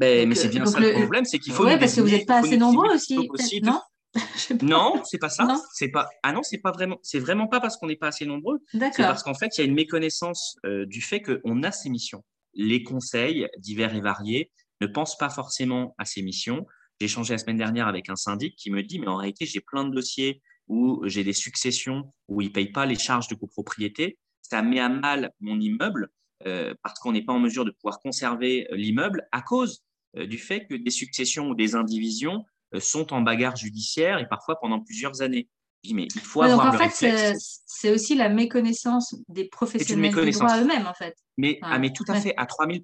[0.00, 1.64] Ben, mais c'est bien ça le, problème, c'est qu'il faut.
[1.64, 3.16] Oui, parce que vous n'êtes pas assez nombreux aussi.
[3.62, 3.80] Non?
[4.62, 5.46] Non, c'est pas ça.
[5.74, 6.08] C'est pas.
[6.22, 6.96] Ah non, c'est pas vraiment.
[7.02, 8.58] C'est vraiment pas parce qu'on n'est pas assez nombreux.
[8.72, 11.90] C'est parce qu'en fait, il y a une méconnaissance euh, du fait qu'on a ces
[11.90, 12.24] missions.
[12.54, 16.66] Les conseils divers et variés ne pensent pas forcément à ces missions.
[17.00, 19.60] J'ai échangé la semaine dernière avec un syndic qui me dit, mais en réalité, j'ai
[19.60, 24.18] plein de dossiers où j'ai des successions où ils payent pas les charges de copropriété.
[24.42, 26.08] Ça met à mal mon immeuble
[26.46, 29.82] euh, parce qu'on n'est pas en mesure de pouvoir conserver euh, l'immeuble à cause
[30.14, 34.60] du fait que des successions ou des indivisions euh, sont en bagarre judiciaire et parfois
[34.60, 35.48] pendant plusieurs années.
[35.90, 37.34] mais il faut avoir donc en fait,
[37.66, 41.16] c'est aussi la méconnaissance des professionnels du droit eux-mêmes, en fait.
[41.38, 42.82] Mais, ah, mais tout à fait, à 3000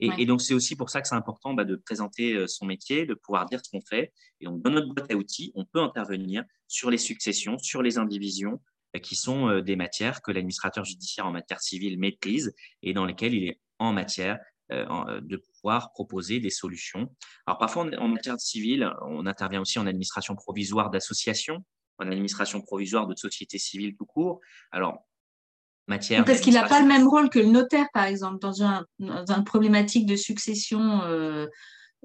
[0.00, 2.66] et, et, donc, c'est aussi pour ça que c'est important bah, de présenter euh, son
[2.66, 4.12] métier, de pouvoir dire ce qu'on fait.
[4.40, 7.98] Et donc, dans notre boîte à outils, on peut intervenir sur les successions, sur les
[7.98, 8.60] indivisions,
[8.96, 13.34] euh, qui sont des matières que l'administrateur judiciaire en matière civile maîtrise et dans lesquelles
[13.34, 14.38] il est en matière
[14.70, 17.14] de pouvoir proposer des solutions.
[17.46, 21.62] Alors parfois, en matière civile, on intervient aussi en administration provisoire d'associations,
[21.98, 24.40] en administration provisoire de sociétés civiles tout court.
[24.72, 25.04] Alors,
[25.86, 26.24] matière.
[26.24, 29.32] Parce qu'il n'a pas le même rôle que le notaire, par exemple, dans, un, dans
[29.32, 31.02] une problématique de succession.
[31.02, 31.46] Euh,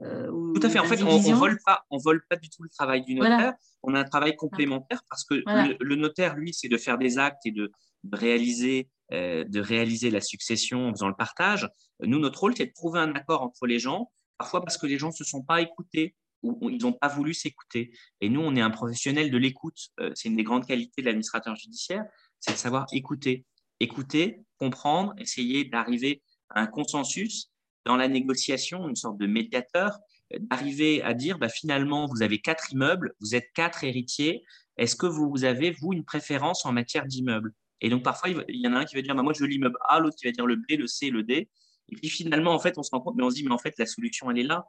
[0.02, 0.80] euh, tout à fait.
[0.80, 3.54] En fait, on ne vole, pas, on vole pas du tout le travail du notaire.
[3.84, 5.36] On a un travail complémentaire parce que
[5.80, 7.72] le, notaire, lui, c'est de faire des actes et de
[8.12, 11.68] réaliser euh, de réaliser la succession en faisant le partage.
[12.00, 15.00] Nous, notre rôle, c'est de trouver un accord entre les gens, parfois parce que les
[15.00, 17.92] gens ne se sont pas écoutés ou ils n'ont pas voulu s'écouter.
[18.22, 19.90] Et nous, on est un professionnel de l'écoute.
[20.00, 22.06] Euh, c'est une des grandes qualités de l'administrateur judiciaire,
[22.40, 23.46] c'est de savoir écouter.
[23.80, 27.52] Écouter, comprendre, essayer d'arriver à un consensus
[27.86, 29.98] dans la négociation, une sorte de médiateur,
[30.34, 34.44] euh, d'arriver à dire bah, finalement, vous avez quatre immeubles, vous êtes quatre héritiers.
[34.78, 37.54] Est-ce que vous avez, vous, une préférence en matière d'immeubles?
[37.82, 39.48] Et donc, parfois, il y en a un qui va dire bah, Moi, je veux
[39.48, 41.50] l'immeuble A, l'autre qui va dire le B, le C, le D.
[41.90, 43.58] Et puis, finalement, en fait, on se rend compte, mais on se dit Mais en
[43.58, 44.66] fait, la solution, elle est là.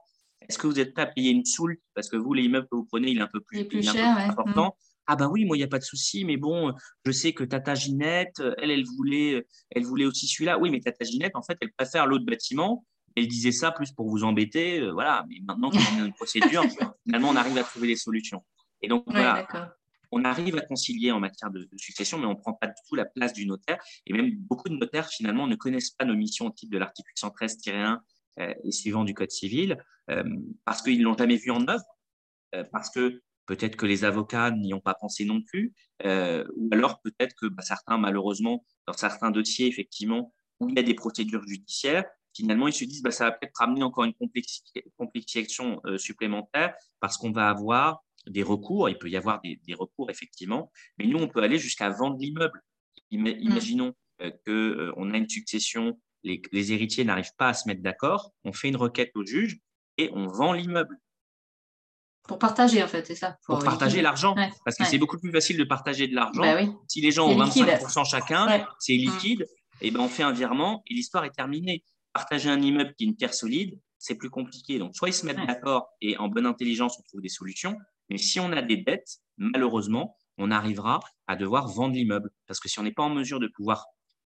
[0.49, 1.79] Est-ce que vous êtes prêt à payer une soule?
[1.95, 4.69] Parce que vous, l'immeuble que vous prenez, il est un peu plus, plus cher, important.
[4.69, 4.90] Mmh.
[5.13, 6.73] Ah, bah oui, moi, il n'y a pas de souci, mais bon,
[7.05, 10.57] je sais que Tata Ginette, elle, elle voulait, elle voulait aussi celui-là.
[10.57, 12.87] Oui, mais Tata Ginette, en fait, elle préfère l'autre bâtiment.
[13.17, 14.79] Elle disait ça plus pour vous embêter.
[14.79, 16.63] Euh, voilà, mais maintenant, quand on a une procédure,
[17.05, 18.45] finalement, on arrive à trouver des solutions.
[18.83, 19.49] Et donc, voilà,
[20.13, 22.95] on arrive à concilier en matière de, succession, mais on ne prend pas du tout
[22.95, 23.83] la place du notaire.
[24.07, 27.11] Et même beaucoup de notaires, finalement, ne connaissent pas nos missions au titre de l'article
[27.17, 27.99] 113-1
[28.39, 29.77] euh, et suivant du Code civil,
[30.09, 30.23] euh,
[30.65, 31.85] parce qu'ils ne l'ont jamais vu en œuvre,
[32.55, 37.01] euh, parce que peut-être que les avocats n'y ont pas pensé non plus, ou alors
[37.03, 41.43] peut-être que bah, certains, malheureusement, dans certains dossiers, effectivement, où il y a des procédures
[41.47, 44.15] judiciaires, finalement, ils se disent bah, ça va peut-être ramener encore une
[44.97, 50.71] complication supplémentaire parce qu'on va avoir des recours, il peut y avoir des, recours effectivement,
[50.99, 52.63] mais nous, on peut aller jusqu'à vendre l'immeuble.
[53.11, 53.27] Mm.
[53.27, 58.33] Imaginons euh, qu'on euh, a une succession, les, héritiers n'arrivent pas à se mettre d'accord,
[58.45, 59.59] on fait une requête au juge
[59.97, 60.99] et on vend l'immeuble.
[62.31, 63.39] Pour partager, en fait, c'est ça.
[63.45, 64.37] Pour, partager l'argent.
[64.65, 66.41] parce que c'est beaucoup plus facile de partager de l'argent.
[66.41, 69.01] Bah si les gens ont 25% chacun, c'est mm.
[69.01, 69.43] liquide,
[69.81, 71.83] et eh ben on fait un virement et l'histoire est terminée.
[72.13, 74.79] Partager un immeuble qui est une terre solide, c'est plus compliqué.
[74.79, 77.77] Donc, soit ils se mettent d'accord et en bonne intelligence, on trouve des solutions,
[78.11, 82.31] mais si on a des dettes, malheureusement, on arrivera à devoir vendre l'immeuble.
[82.47, 83.87] Parce que si on n'est pas en mesure de pouvoir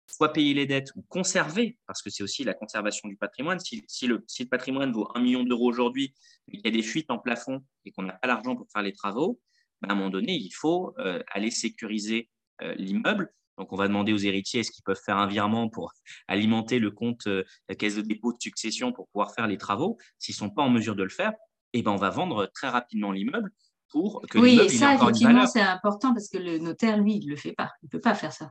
[0.06, 4.06] soit payer les dettes ou conserver, parce que c'est aussi la conservation du patrimoine, si,
[4.06, 6.14] le, patrimoine vaut un million d'euros aujourd'hui,
[6.46, 8.82] mais qu'il y a des fuites en plafond et qu'on n'a pas l'argent pour faire
[8.82, 9.40] les travaux,
[9.80, 12.28] ben, à un moment donné, il faut euh, aller sécuriser
[12.62, 13.32] euh, l'immeuble.
[13.58, 15.92] Donc, on va demander aux héritiers est-ce qu'ils peuvent faire un virement pour
[16.28, 19.98] alimenter le compte euh, la caisse de dépôt de succession pour pouvoir faire les travaux?
[20.18, 21.32] S'ils ne sont pas en mesure de le faire,
[21.72, 23.50] eh ben, on va vendre très rapidement l'immeuble
[23.88, 27.30] pour que Oui, et ça, effectivement, c'est important parce que le notaire, lui, il ne
[27.30, 27.70] le fait pas.
[27.82, 28.50] Il ne peut pas faire ça.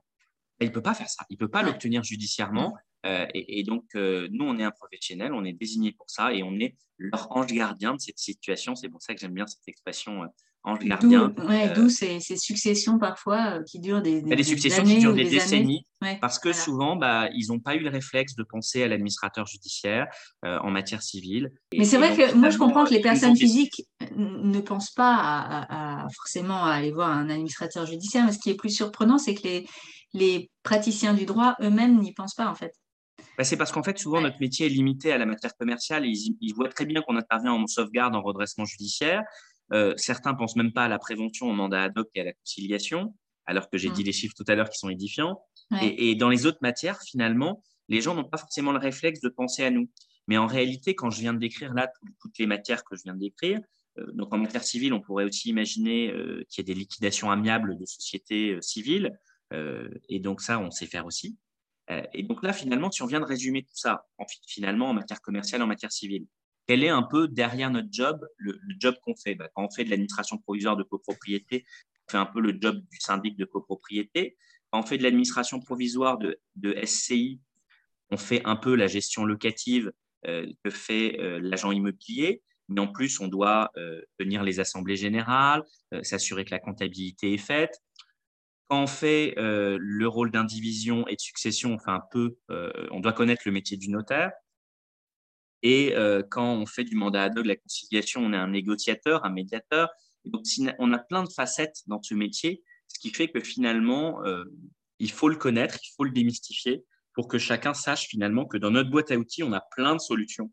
[0.59, 1.25] Il ne peut pas faire ça.
[1.29, 2.73] Il ne peut pas l'obtenir judiciairement.
[3.05, 6.41] Euh, et, donc, euh, nous, on est un professionnel, on est désigné pour ça et
[6.41, 8.75] on est leur ange gardien de cette situation.
[8.75, 10.27] C'est pour ça que j'aime bien cette expression euh,
[10.63, 11.33] ange gardien.
[11.75, 15.85] D'où ces, successions parfois qui durent des, des, des successions qui durent des, décennies.
[16.21, 20.07] parce que souvent, bah, ils n'ont pas eu le réforme de penser à l'administrateur judiciaire
[20.43, 21.51] en matière civile.
[21.77, 23.85] Mais c'est vrai que moi, je comprends que les personnes physiques
[24.15, 28.25] ne pensent pas à, forcément à aller voir un administrateur judiciaire.
[28.25, 29.65] Mais ce qui est plus surprenant, c'est que les,
[30.13, 32.73] les praticiens du droit eux-mêmes n'y pensent pas, en fait.
[33.37, 36.05] Bah, c'est parce qu'en fait, souvent, notre métier est limité à la matière commerciale.
[36.05, 39.23] Ils, ils voient très bien qu'on intervient en sauvegarde, en redressement judiciaire.
[39.71, 42.33] Euh, certains pensent même pas à la prévention, au mandat ad hoc et à la
[42.33, 43.93] conciliation, alors que j'ai mmh.
[43.93, 45.41] dit les chiffres tout à l'heure qui sont édifiants.
[45.81, 49.63] Et, dans les autres matières, finalement, les gens n'ont pas forcément le réflexe de penser
[49.63, 49.89] à nous.
[50.27, 53.15] Mais en réalité, quand je viens de décrire là toutes les matières que je viens
[53.15, 53.59] de décrire,
[53.97, 57.31] euh, donc en matière civile, on pourrait aussi imaginer euh, qu'il y ait des liquidations
[57.31, 59.17] amiables de sociétés civiles.
[59.51, 61.37] Et donc ça, on sait faire aussi.
[62.13, 64.05] et donc là, finalement, si on vient de résumer tout ça,
[64.47, 66.25] finalement, en matière commerciale, en matière civile,
[66.67, 69.35] quel est un peu derrière notre job, le, job qu'on fait?
[69.35, 71.65] Bah, Quand on fait de l'administration provisoire de copropriété,
[72.07, 74.37] on fait un peu le job du syndic de copropriété.
[74.71, 77.39] Quand on fait de l'administration provisoire de, SCI,
[78.11, 79.91] on fait un peu la gestion locative
[80.27, 82.41] euh, que fait euh, l'agent immobilier.
[82.69, 85.63] Mais en plus, on doit euh, tenir les assemblées générales,
[86.01, 87.77] s'assurer que la comptabilité est faite.
[88.73, 92.37] Quand on fait le rôle d'indivision et de succession, on un peu,
[92.89, 94.31] on doit connaître le métier du notaire.
[95.63, 99.25] Et euh, quand on fait du mandat ad hoc, la conciliation, on est un négociateur,
[99.25, 99.89] un médiateur.
[100.25, 100.43] donc,
[100.79, 104.43] on a plein de facettes dans ce métier, ce qui fait que finalement, euh,
[104.97, 106.83] il faut le connaître, il faut le démystifier
[107.13, 110.01] pour que chacun sache finalement que dans notre boîte à outils, on a plein de
[110.01, 110.51] solutions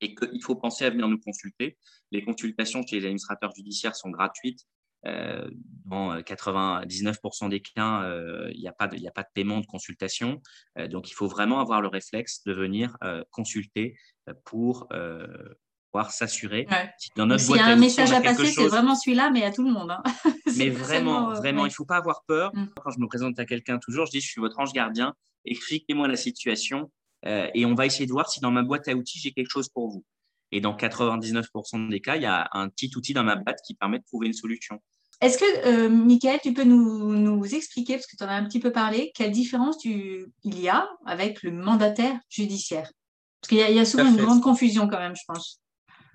[0.00, 1.76] et qu'il faut penser à venir nous consulter.
[2.12, 4.60] Les consultations chez les administrateurs judiciaires sont gratuites.
[5.06, 5.48] Euh,
[5.84, 9.66] dans 99% des cas, euh, il n'y a, pas de, a pas de paiement de
[9.66, 10.40] consultation.
[10.78, 12.96] Euh, donc, il faut vraiment avoir le réflexe de venir
[13.30, 13.96] consulter
[14.44, 14.88] pour
[15.90, 16.66] pouvoir s'assurer.
[17.16, 19.64] Dans notre S'il y a un message à passer, c'est vraiment celui-là, mais à tout
[19.64, 19.90] le monde.
[19.90, 20.02] Hein.
[20.56, 22.50] mais vraiment, vraiment, il ne faut pas avoir peur.
[22.54, 22.66] Mm.
[22.82, 26.08] Quand je me présente à quelqu'un, toujours, je dis, je suis votre ange gardien, expliquez-moi
[26.08, 26.90] la situation
[27.24, 29.68] et on va essayer de voir si dans ma boîte à outils, j'ai quelque chose
[29.68, 30.04] pour vous.
[30.52, 33.74] Et dans 99% des cas, il y a un petit outil dans ma boîte qui
[33.74, 34.80] permet de trouver une solution.
[35.22, 38.60] Est-ce que, euh, Michael, tu peux nous, expliquer, parce que tu en as un petit
[38.60, 42.90] peu parlé, quelle différence tu, il y a avec le mandataire judiciaire?
[43.40, 45.60] Parce qu'il y, a souvent une grande confusion quand même, je pense.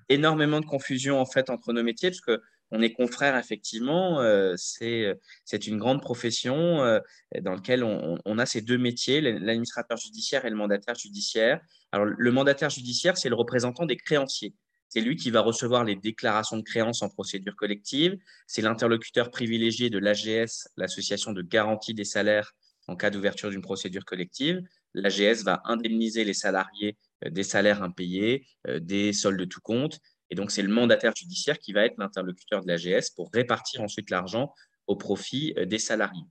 [0.08, 4.20] Énormément de confusion en fait entre nos métiers, parce que on est confrères, effectivement.
[4.20, 7.00] Euh, c'est une grande profession euh,
[7.40, 11.60] dans laquelle on, on, a ces deux métiers, l'administrateur judiciaire et le mandataire judiciaire.
[11.92, 14.54] Alors, le mandataire judiciaire, c'est le représentant des créanciers.
[14.88, 18.16] C'est lui qui va recevoir les déclarations de créances en procédure collective.
[18.46, 22.52] C'est l'interlocuteur privilégié de l'AGS, l'association de garantie des salaires
[22.86, 24.62] en cas d'ouverture d'une procédure collective.
[24.94, 29.98] L'AGS va indemniser les salariés euh, des salaires impayés, euh, des soldes de tout compte.
[30.30, 34.10] Et donc, c'est le mandataire judiciaire qui va être l'interlocuteur de l'AGS pour répartir ensuite
[34.10, 34.54] l'argent
[34.86, 36.24] au profit euh, des salariés.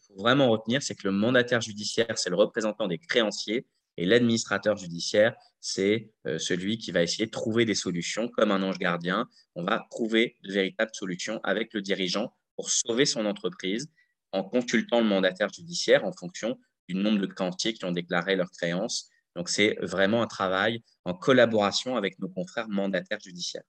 [0.00, 3.64] Ce qu'il faut vraiment retenir, c'est que le mandataire judiciaire, c'est le représentant des créanciers
[3.96, 8.62] et l'administrateur judiciaire, c'est euh, celui qui va essayer de trouver des solutions comme un
[8.62, 9.28] ange gardien.
[9.54, 13.90] On va trouver de véritables solutions avec le dirigeant pour sauver son entreprise
[14.32, 18.50] en consultant le mandataire judiciaire en fonction du nombre de créanciers qui ont déclaré leurs
[18.50, 19.08] créances.
[19.36, 23.62] Donc, c'est vraiment un travail en collaboration avec nos confrères mandataires judiciaires.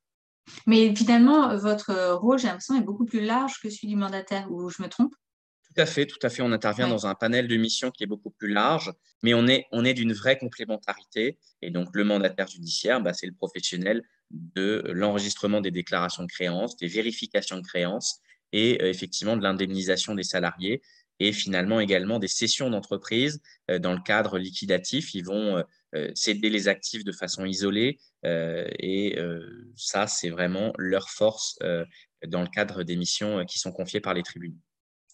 [0.67, 4.69] Mais finalement, votre rôle, j'ai l'impression, est beaucoup plus large que celui du mandataire, ou
[4.69, 5.13] je me trompe?
[5.73, 6.41] Tout à fait, tout à fait.
[6.41, 8.91] On intervient dans un panel de missions qui est beaucoup plus large,
[9.23, 11.37] mais on est, on est d'une vraie complémentarité.
[11.61, 16.77] Et donc, le mandataire judiciaire, bah, c'est le professionnel de l'enregistrement des déclarations de créances,
[16.77, 18.19] des vérifications de créances
[18.51, 20.81] et euh, effectivement de l'indemnisation des salariés
[21.19, 25.13] et finalement également des cessions d'entreprise euh, dans le cadre liquidatif.
[25.13, 25.63] Ils vont
[25.95, 29.17] euh, céder les actifs de façon isolée et
[29.75, 31.59] ça, c'est vraiment leur force
[32.25, 34.55] dans le cadre des missions qui sont confiées par les tribunaux.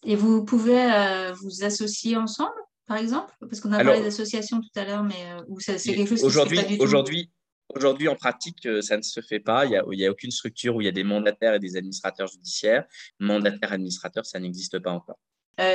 [0.03, 2.55] Et vous pouvez euh, vous associer ensemble,
[2.87, 3.33] par exemple?
[3.41, 6.77] Parce qu'on a parlé d'association tout à l'heure, mais euh, c'est quelque chose aujourd'hui, qui
[6.79, 7.31] Aujourd'hui,
[7.75, 9.63] Aujourd'hui, en pratique, euh, ça ne se fait pas.
[9.65, 12.25] Il n'y a, a, aucune structure où il y a des mandataires et des administrateurs
[12.25, 12.83] judiciaires.
[13.19, 15.19] Mandataire, administrateur, ça n'existe pas encore.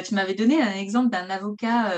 [0.05, 1.95] tu m'avais donné un exemple d'un avocat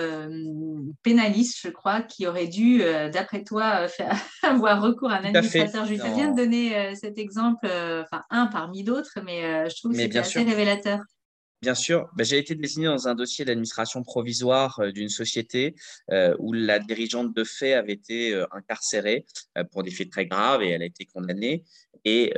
[1.03, 6.11] pénaliste, je crois, qui aurait dû, d'après toi, faire, avoir recours à un administrateur judiciaire.
[6.11, 10.15] Je viens de donner cet exemple, enfin un parmi d'autres, mais je trouve que c'est
[10.15, 11.01] assez révélateur.
[11.67, 15.75] Bien sûr, ben, j'ai été désigné dans un dossier d'administration provisoire euh, d'une société
[16.13, 19.27] euh, où la dirigeante de fait avait été euh, incarcérée
[19.73, 21.65] pour des faits très graves et elle a été condamnée.
[22.05, 22.33] Et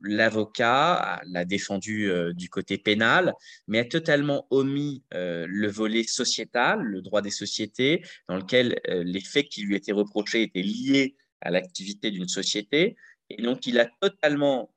[0.00, 3.32] l'avocat l'a défendu du côté pénal,
[3.68, 9.48] mais a totalement omis le volet sociétal, le droit des sociétés, dans lequel les faits
[9.48, 12.96] qui lui étaient reprochés étaient liés à l'activité d'une société.
[13.30, 14.74] Et donc, il a totalement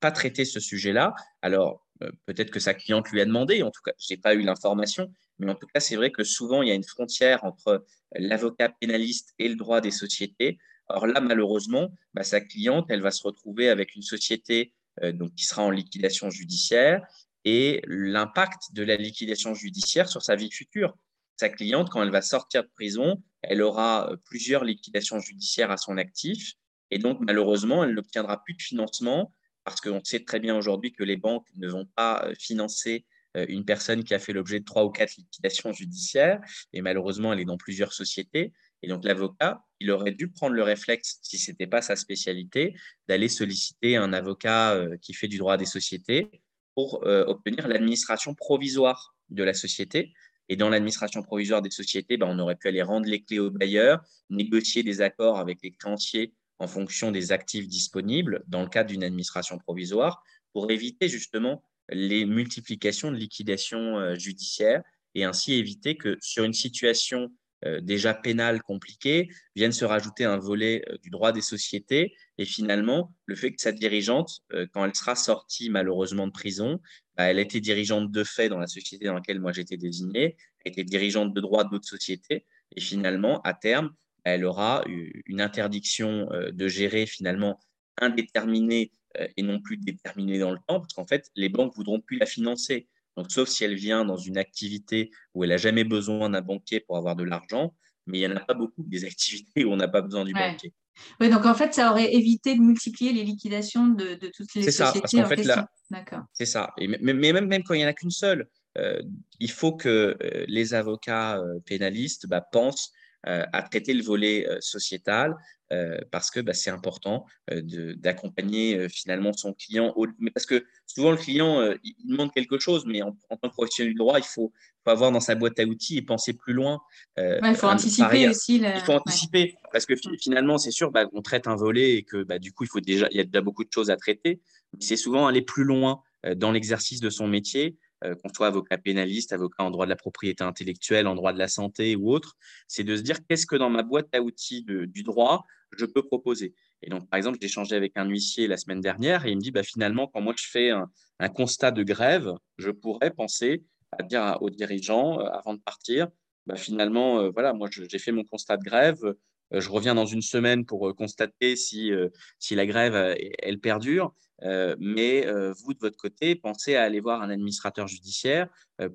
[0.00, 1.14] pas traité ce sujet-là.
[1.42, 1.86] Alors,
[2.26, 5.12] peut-être que sa cliente lui a demandé, en tout cas, je n'ai pas eu l'information,
[5.38, 7.84] mais en tout cas, c'est vrai que souvent, il y a une frontière entre
[8.14, 10.58] l'avocat pénaliste et le droit des sociétés.
[10.88, 15.34] Or là, malheureusement, bah, sa cliente, elle va se retrouver avec une société euh, donc,
[15.34, 17.06] qui sera en liquidation judiciaire
[17.44, 20.94] et l'impact de la liquidation judiciaire sur sa vie future.
[21.36, 25.76] Sa cliente, quand elle va sortir de prison, elle aura euh, plusieurs liquidations judiciaires à
[25.76, 26.54] son actif
[26.90, 29.32] et donc, malheureusement, elle n'obtiendra plus de financement
[29.70, 33.06] parce qu'on sait très bien aujourd'hui que les banques ne vont pas financer
[33.36, 36.40] une personne qui a fait l'objet de trois ou quatre liquidations judiciaires,
[36.72, 38.52] et malheureusement, elle est dans plusieurs sociétés.
[38.82, 42.74] Et donc, l'avocat, il aurait dû prendre le réflexe, si ce n'était pas sa spécialité,
[43.08, 46.28] d'aller solliciter un avocat qui fait du droit des sociétés
[46.74, 50.12] pour obtenir l'administration provisoire de la société.
[50.48, 53.52] Et dans l'administration provisoire des sociétés, ben, on aurait pu aller rendre les clés aux
[53.52, 58.90] bailleurs, négocier des accords avec les créanciers en fonction des actifs disponibles dans le cadre
[58.90, 64.82] d'une administration provisoire pour éviter justement les multiplications de liquidations euh, judiciaires
[65.14, 67.32] et ainsi éviter que sur une situation
[67.64, 72.44] euh, déjà pénale compliquée vienne se rajouter un volet euh, du droit des sociétés et
[72.44, 74.40] finalement le fait que sa dirigeante,
[74.72, 76.80] quand elle sera sortie malheureusement de prison,
[77.16, 80.84] bah, elle était dirigeante de fait dans la société dans laquelle moi j'étais désigné, était
[80.84, 82.46] dirigeante de droit d'autres sociétés
[82.76, 84.84] et finalement à terme elle aura
[85.26, 87.58] une interdiction de gérer finalement
[88.00, 92.00] indéterminée euh, et non plus déterminée dans le temps, parce qu'en fait, les banques voudront
[92.00, 92.88] plus la financer.
[93.16, 96.78] Donc, sauf si elle vient dans une activité où elle n'a jamais besoin d'un banquier
[96.78, 97.74] pour avoir de l'argent,
[98.06, 100.32] mais il n'y en a pas beaucoup des activités où on n'a pas besoin du
[100.32, 100.72] banquier.
[101.18, 104.70] Oui, donc en fait, ça aurait évité de multiplier les liquidations de, toutes les sociétés
[104.70, 106.22] ça, parce en, fait, D'accord.
[106.32, 106.72] C'est ça.
[106.78, 109.02] Et, mais, même, même quand il n'y en a qu'une seule, euh,
[109.40, 112.92] il faut que euh, les avocats pénalistes bah, pensent
[113.24, 115.36] à traiter le volet sociétal
[115.72, 119.94] euh, parce que bah, c'est important euh, d'accompagner euh, finalement son client.
[120.18, 123.92] Mais parce que souvent, le client, il demande quelque chose, mais en, tant que professionnel
[123.92, 124.52] du droit, il faut,
[124.84, 126.80] avoir dans sa boîte à outils et penser plus loin.
[127.16, 128.56] il faut anticiper aussi.
[128.56, 132.24] Il faut anticiper, parce que finalement, c'est sûr, bah, on traite un volet et que
[132.24, 134.40] bah, du coup, il, faut déjà, il y a déjà beaucoup de choses à traiter.
[134.80, 136.02] C'est souvent aller plus loin
[136.36, 140.42] dans l'exercice de son métier qu'on soit avocat pénaliste, avocat en droit de la propriété
[140.42, 142.36] intellectuelle, en droit de la santé ou autre,
[142.66, 145.44] c'est de se dire qu'est-ce que dans ma boîte à outils du droit,
[145.76, 146.54] je peux proposer.
[146.82, 149.40] Et donc, par exemple, j'ai échangé avec un huissier la semaine dernière et il me
[149.40, 154.02] dit, bah, finalement, quand moi je fais un, constat de grève, je pourrais penser à
[154.02, 156.08] dire aux dirigeants, euh, avant de partir,
[156.46, 159.18] bah, finalement, euh, voilà, moi j'ai fait mon constat de grève, euh,
[159.52, 161.90] je reviens dans une semaine pour constater si,
[162.38, 164.14] si la grève, elle perdure.
[164.42, 165.26] mais
[165.62, 168.48] vous, de votre côté, pensez à aller voir un administrateur judiciaire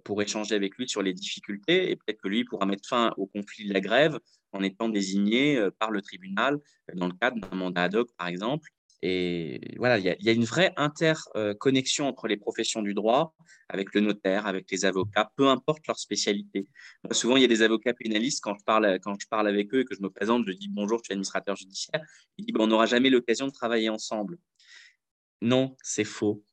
[0.03, 3.27] pour échanger avec lui sur les difficultés et peut-être que lui pourra mettre fin au
[3.27, 4.17] conflit de la grève
[4.55, 8.09] en étant désigné euh, par le tribunal euh, dans le cadre d'un mandat ad hoc,
[8.17, 8.69] par exemple.
[9.01, 13.35] Et voilà, il y, a une vraie interconnexion entre les professions du droit,
[13.69, 16.67] avec le notaire, avec les avocats, peu importe leur spécialité.
[17.11, 19.81] souvent, il y a des avocats pénalistes, quand je, parle, quand je parle avec eux
[19.81, 22.01] et que je me présente, je dis bonjour, je suis administrateur judiciaire.
[22.37, 24.37] Ils disent bon, on n'aura jamais l'occasion de travailler ensemble.
[25.41, 26.43] Non, c'est faux.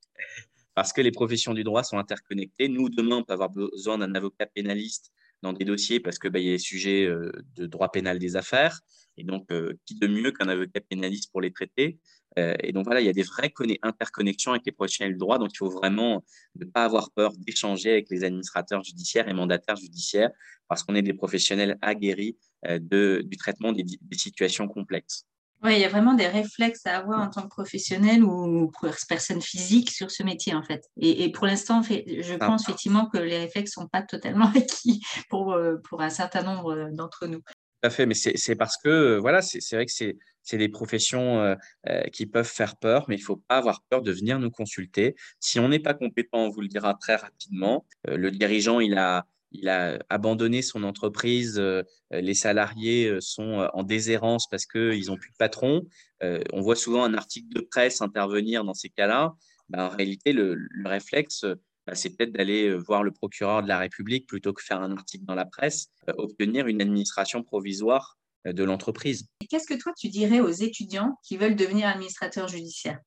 [0.75, 2.69] Parce que les professions du droit sont interconnectées.
[2.69, 6.39] Nous, demain, on peut avoir besoin d'un avocat pénaliste dans des dossiers parce qu'il bah,
[6.39, 8.81] y a des sujets euh, de droit pénal des affaires.
[9.17, 11.99] Et donc, euh, qui de mieux qu'un avocat pénaliste pour les traiter?
[12.37, 15.39] Et donc, voilà, il y a des vraies interconnexions avec les professionnels du droit.
[15.39, 16.25] Donc, il faut vraiment
[16.57, 20.31] ne pas avoir peur d'échanger avec les administrateurs judiciaires et mandataires judiciaires
[20.69, 23.85] parce qu'on est des professionnels aguerris de, du traitement des
[24.17, 25.27] situations complexes.
[25.65, 28.73] Oui, il y a vraiment des réflexes à avoir en tant que professionnel ou
[29.09, 30.83] personne physique sur ce métier, en fait.
[31.01, 35.53] Et, pour l'instant, je pense effectivement que les réflexes ne sont pas totalement acquis pour,
[35.53, 37.39] euh, pour un certain nombre d'entre nous.
[37.39, 40.17] Tout à fait, mais c'est parce que, voilà, c'est vrai que c'est
[40.53, 41.55] des professions euh,
[41.89, 44.51] euh, qui peuvent faire peur, mais il ne faut pas avoir peur de venir nous
[44.51, 45.15] consulter.
[45.41, 47.85] Si on n'est pas compétent, on vous le dira très rapidement.
[48.07, 53.69] le dirigeant, il a, il a abandonné son entreprise, euh, les salariés euh, sont euh,
[53.75, 55.87] en déshérence parce qu'ils n'ont plus de patron.
[56.53, 59.35] on voit souvent un article de presse intervenir dans ces cas-là.
[59.69, 61.45] Ben, en réalité, le, réflexe,
[61.87, 65.25] ben, c'est peut-être d'aller voir le procureur de la République plutôt que faire un article
[65.25, 69.29] dans la presse, obtenir une administration provisoire de l'entreprise.
[69.49, 73.01] Qu'est-ce que toi, tu dirais aux étudiants qui veulent devenir administrateurs judiciaires?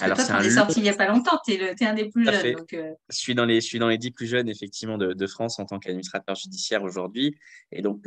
[0.00, 2.24] Alors, toi, tu es sorti il n'y a pas longtemps, tu es, un des plus
[2.24, 2.56] jeunes.
[2.74, 2.92] Euh.
[3.08, 5.64] je, suis dans les, je suis dans les dix plus jeunes, effectivement, de, France en
[5.64, 7.34] tant qu'administrateur judiciaire aujourd'hui.
[7.72, 8.06] Et donc,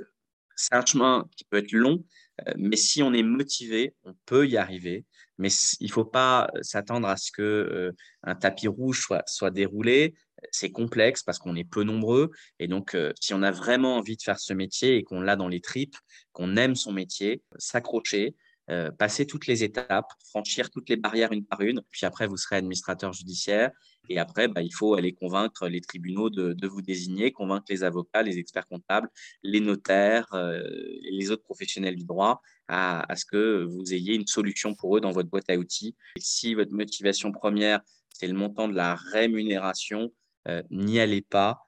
[0.56, 2.04] c'est un chemin qui peut être long,
[2.48, 5.06] euh, mais si on est motivé, on peut y arriver.
[5.40, 5.50] Mais
[5.80, 7.92] il ne faut pas s'attendre à ce que euh,
[8.24, 10.14] un tapis rouge soit, soit déroulé.
[10.52, 12.30] C'est complexe parce qu'on est peu nombreux.
[12.60, 15.50] Et donc, si on a vraiment envie de faire ce métier et qu'on l'a dans
[15.50, 15.98] les tripes,
[16.32, 18.36] qu'on aime son métier, s'accrocher,
[18.70, 22.38] euh, passer toutes les étapes, franchir toutes les barrières une par une, puis après, vous
[22.38, 23.72] serez administrateur judiciaire.
[24.10, 28.22] Et après, bah, il faut aller convaincre les tribunaux de, vous désigner, convaincre les avocats,
[28.22, 29.10] les experts comptables,
[29.42, 30.62] les notaires euh,
[31.02, 35.12] les autres professionnels du droit à, ce que vous ayez une solution pour eux dans
[35.12, 35.96] votre boîte à outils.
[36.20, 37.82] Si votre motivation première,
[38.14, 40.14] c'est le montant de la rémunération,
[40.48, 41.60] euh, n'y allez pas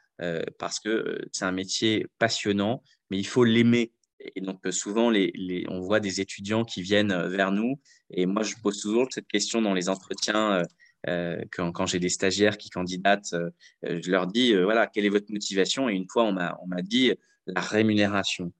[0.60, 3.92] parce que c'est un métier passionnant, mais il faut l'aimer
[4.36, 7.80] et donc, souvent, les, on voit des étudiants qui viennent vers nous.
[8.10, 10.64] Et moi, je pose toujours cette question dans les entretiens.
[11.06, 13.36] quand, quand j'ai des stagiaires qui candidatent,
[13.84, 15.90] je leur dis, voilà, quelle est votre motivation?
[15.90, 17.14] Et une fois, on m'a dit
[17.48, 18.52] la rémunération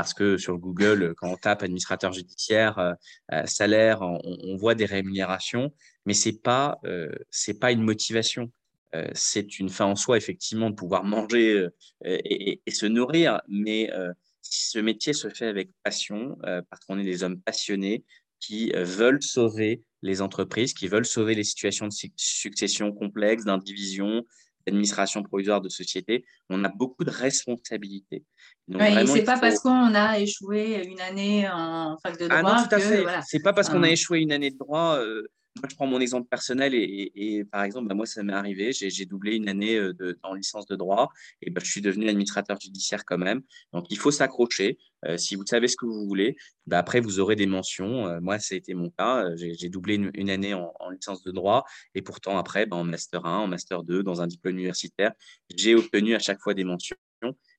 [0.00, 2.94] parce que sur Google, quand on tape administrateur judiciaire, euh,
[3.34, 5.74] euh, salaire, on, voit des rémunérations,
[6.06, 7.12] mais ce n'est pas, euh,
[7.60, 8.50] pas une motivation.
[9.12, 11.68] c'est une fin en soi, effectivement, de pouvoir manger
[12.02, 13.90] et, se nourrir, mais
[14.42, 18.04] ce métier se fait avec passion, parce qu'on est des hommes passionnés
[18.40, 24.24] qui veulent sauver les entreprises, qui veulent sauver les situations de succession complexes, d'indivision,
[24.66, 26.24] d'administration provisoire de société.
[26.48, 28.24] On a beaucoup de responsabilités.
[28.68, 32.38] Ouais, c'est pas parce qu'on a échoué une année en fac de droit.
[32.38, 33.04] Ah non, tout à fait.
[33.26, 34.96] C'est pas parce qu'on a échoué une année de droit.
[34.98, 38.72] Euh, moi, je prends mon exemple personnel et, par exemple, bah, moi, ça m'est arrivé.
[38.72, 41.10] J'ai doublé une année euh, en licence de droit
[41.42, 43.42] et bah, je suis devenu administrateur judiciaire quand même.
[43.72, 44.78] Donc, il faut s'accrocher.
[45.06, 46.36] Euh, si vous savez ce que vous voulez,
[46.66, 48.20] bah, après, vous aurez des mentions.
[48.20, 49.34] moi, ça a été mon cas.
[49.36, 53.38] J'ai doublé une, année en, en, licence de droit et pourtant, après, en master 1,
[53.38, 55.12] en master 2, dans un diplôme universitaire,
[55.54, 56.96] j'ai obtenu à chaque fois des mentions.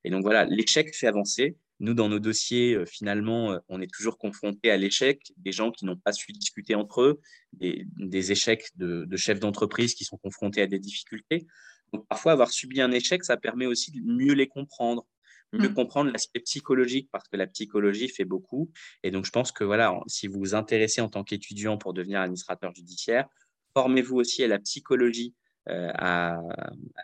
[0.04, 1.56] Et donc voilà, l'échec fait avancer.
[1.82, 5.72] Nous, dans nos dossiers, euh, finalement, euh, on est toujours confronté à l'échec, des gens
[5.72, 7.20] qui n'ont pas su discuter entre eux,
[7.52, 11.44] des, échecs de, chefs d'entreprise qui sont confrontés à des difficultés.
[11.92, 15.04] Donc parfois, avoir subi un échec, ça permet aussi de mieux les comprendre,
[15.52, 15.74] mieux mmh.
[15.74, 18.70] comprendre l'aspect psychologique, parce que la psychologie fait beaucoup.
[19.02, 22.20] Et donc, je pense que voilà, si vous vous intéressez en tant qu'étudiant pour devenir
[22.20, 23.26] administrateur judiciaire,
[23.74, 25.34] formez-vous aussi à la psychologie,
[25.68, 26.40] euh, à,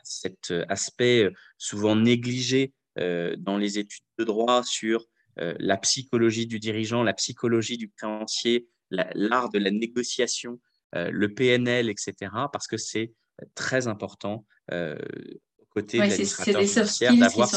[0.04, 2.72] cet aspect souvent négligé
[3.38, 5.06] dans les études de droit sur
[5.40, 10.58] euh, la psychologie du dirigeant, la psychologie du créancier, l'art de la négociation,
[10.94, 12.14] euh, le PNL, etc.
[12.52, 13.12] Parce que c'est
[13.54, 17.48] très important aux côtés de l'administrateur judiciaire d'avoir.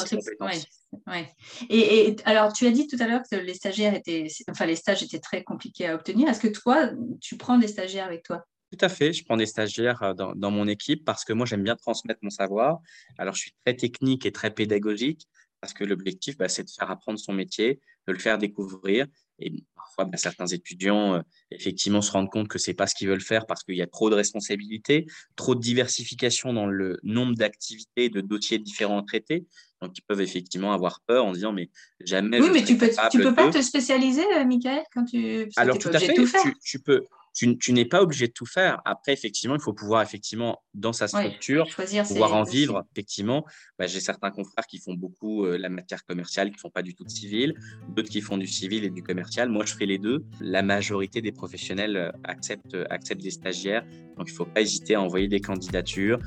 [1.70, 4.76] Et, et, alors, tu as dit tout à l'heure que les stagiaires étaient, enfin, les
[4.76, 6.30] stages étaient très compliqués à obtenir.
[6.30, 8.46] Est-ce que toi, tu prends des stagiaires avec toi?
[8.72, 11.64] Tout à fait, je prends des stagiaires dans, dans mon équipe parce que moi j'aime
[11.64, 12.80] bien transmettre mon savoir.
[13.18, 15.28] Alors je suis très technique et très pédagogique
[15.62, 19.06] parce que l'objectif, bah, c'est de faire apprendre son métier, de le faire découvrir.
[19.40, 22.96] Et parfois, bah, certains étudiants, euh, effectivement, se rendent compte que ce n'est pas ce
[22.96, 25.06] qu'ils veulent faire parce qu'il y a trop de responsabilités,
[25.36, 29.46] trop de diversification dans le nombre d'activités, de dossiers différents traités.
[29.82, 31.70] Donc, ils peuvent effectivement avoir peur en disant, mais
[32.00, 32.42] jamais.
[32.42, 35.48] Oui, mais tu peux, tu peux pas te spécialiser, euh, Michael, quand tu.
[35.58, 36.14] Alors, tout à fait.
[36.14, 38.82] Tu, tu, peux, tu, n'es pas obligé de tout faire.
[38.86, 41.68] Après, effectivement, il faut pouvoir, effectivement, dans sa structure,
[42.08, 42.86] pouvoir en vivre.
[42.92, 43.46] Effectivement,
[43.80, 46.82] bah, j'ai certains confrères qui font beaucoup euh, la matière commerciale, qui ne font pas
[46.82, 47.54] du tout de civil,
[47.90, 49.50] d'autres qui font du civil et du commercial.
[49.50, 50.26] Moi, je fais les deux.
[50.42, 53.86] La majorité des professionnels euh, acceptent, euh, acceptent des stagiaires.
[54.18, 56.20] Donc, il ne faut pas hésiter à envoyer des candidatures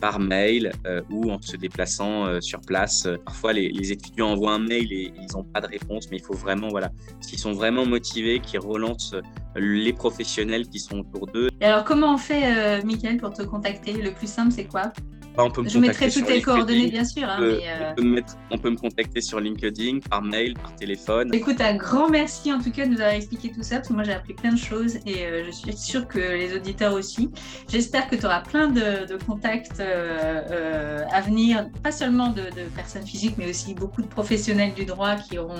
[0.00, 0.72] par mail
[1.10, 3.06] ou en se déplaçant sur place.
[3.24, 6.22] Parfois, les, les, étudiants envoient un mail et ils n'ont pas de réponse, mais il
[6.22, 9.14] faut vraiment, voilà, s'ils sont vraiment motivés, qu'ils relancent
[9.54, 10.21] les professionnels
[10.68, 11.48] qui sont autour d'eux.
[11.60, 12.82] Et alors, comment on fait, euh,
[13.18, 13.92] pour te contacter?
[13.92, 14.92] Le plus simple, c'est quoi?
[15.36, 17.24] Bah, je mettrai toutes tes coordonnées, bien sûr.
[17.24, 18.20] Hein, euh,
[18.50, 21.30] on, peut me contacter sur LinkedIn, par mail, par téléphone.
[21.32, 23.94] Écoute, un grand merci en tout cas de nous avoir expliqué tout ça, parce que
[23.94, 27.30] moi j'ai appris plein de choses et euh, je suis sûre que les auditeurs aussi.
[27.68, 32.42] J'espère que tu auras plein de, contacts euh, à venir, pas seulement de,
[32.74, 35.58] personnes physiques, mais aussi beaucoup de professionnels du droit qui auront,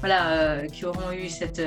[0.00, 1.62] voilà, qui auront eu cette,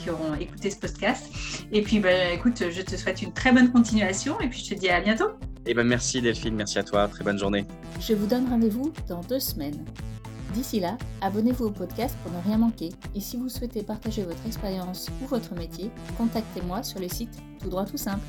[0.00, 1.28] qui auront écouté ce podcast.
[1.72, 4.78] Et puis, bah, écoute, je te souhaite une très bonne continuation et puis je te
[4.78, 5.30] dis à bientôt.
[5.70, 7.66] Eh ben merci Delphine, merci à toi, très bonne journée.
[8.00, 9.84] Je vous donne rendez-vous dans deux semaines.
[10.54, 12.88] D'ici là, abonnez-vous au podcast pour ne rien manquer.
[13.14, 17.68] Et si vous souhaitez partager votre expérience ou votre métier, contactez-moi sur le site Tout
[17.68, 18.24] droit tout simple.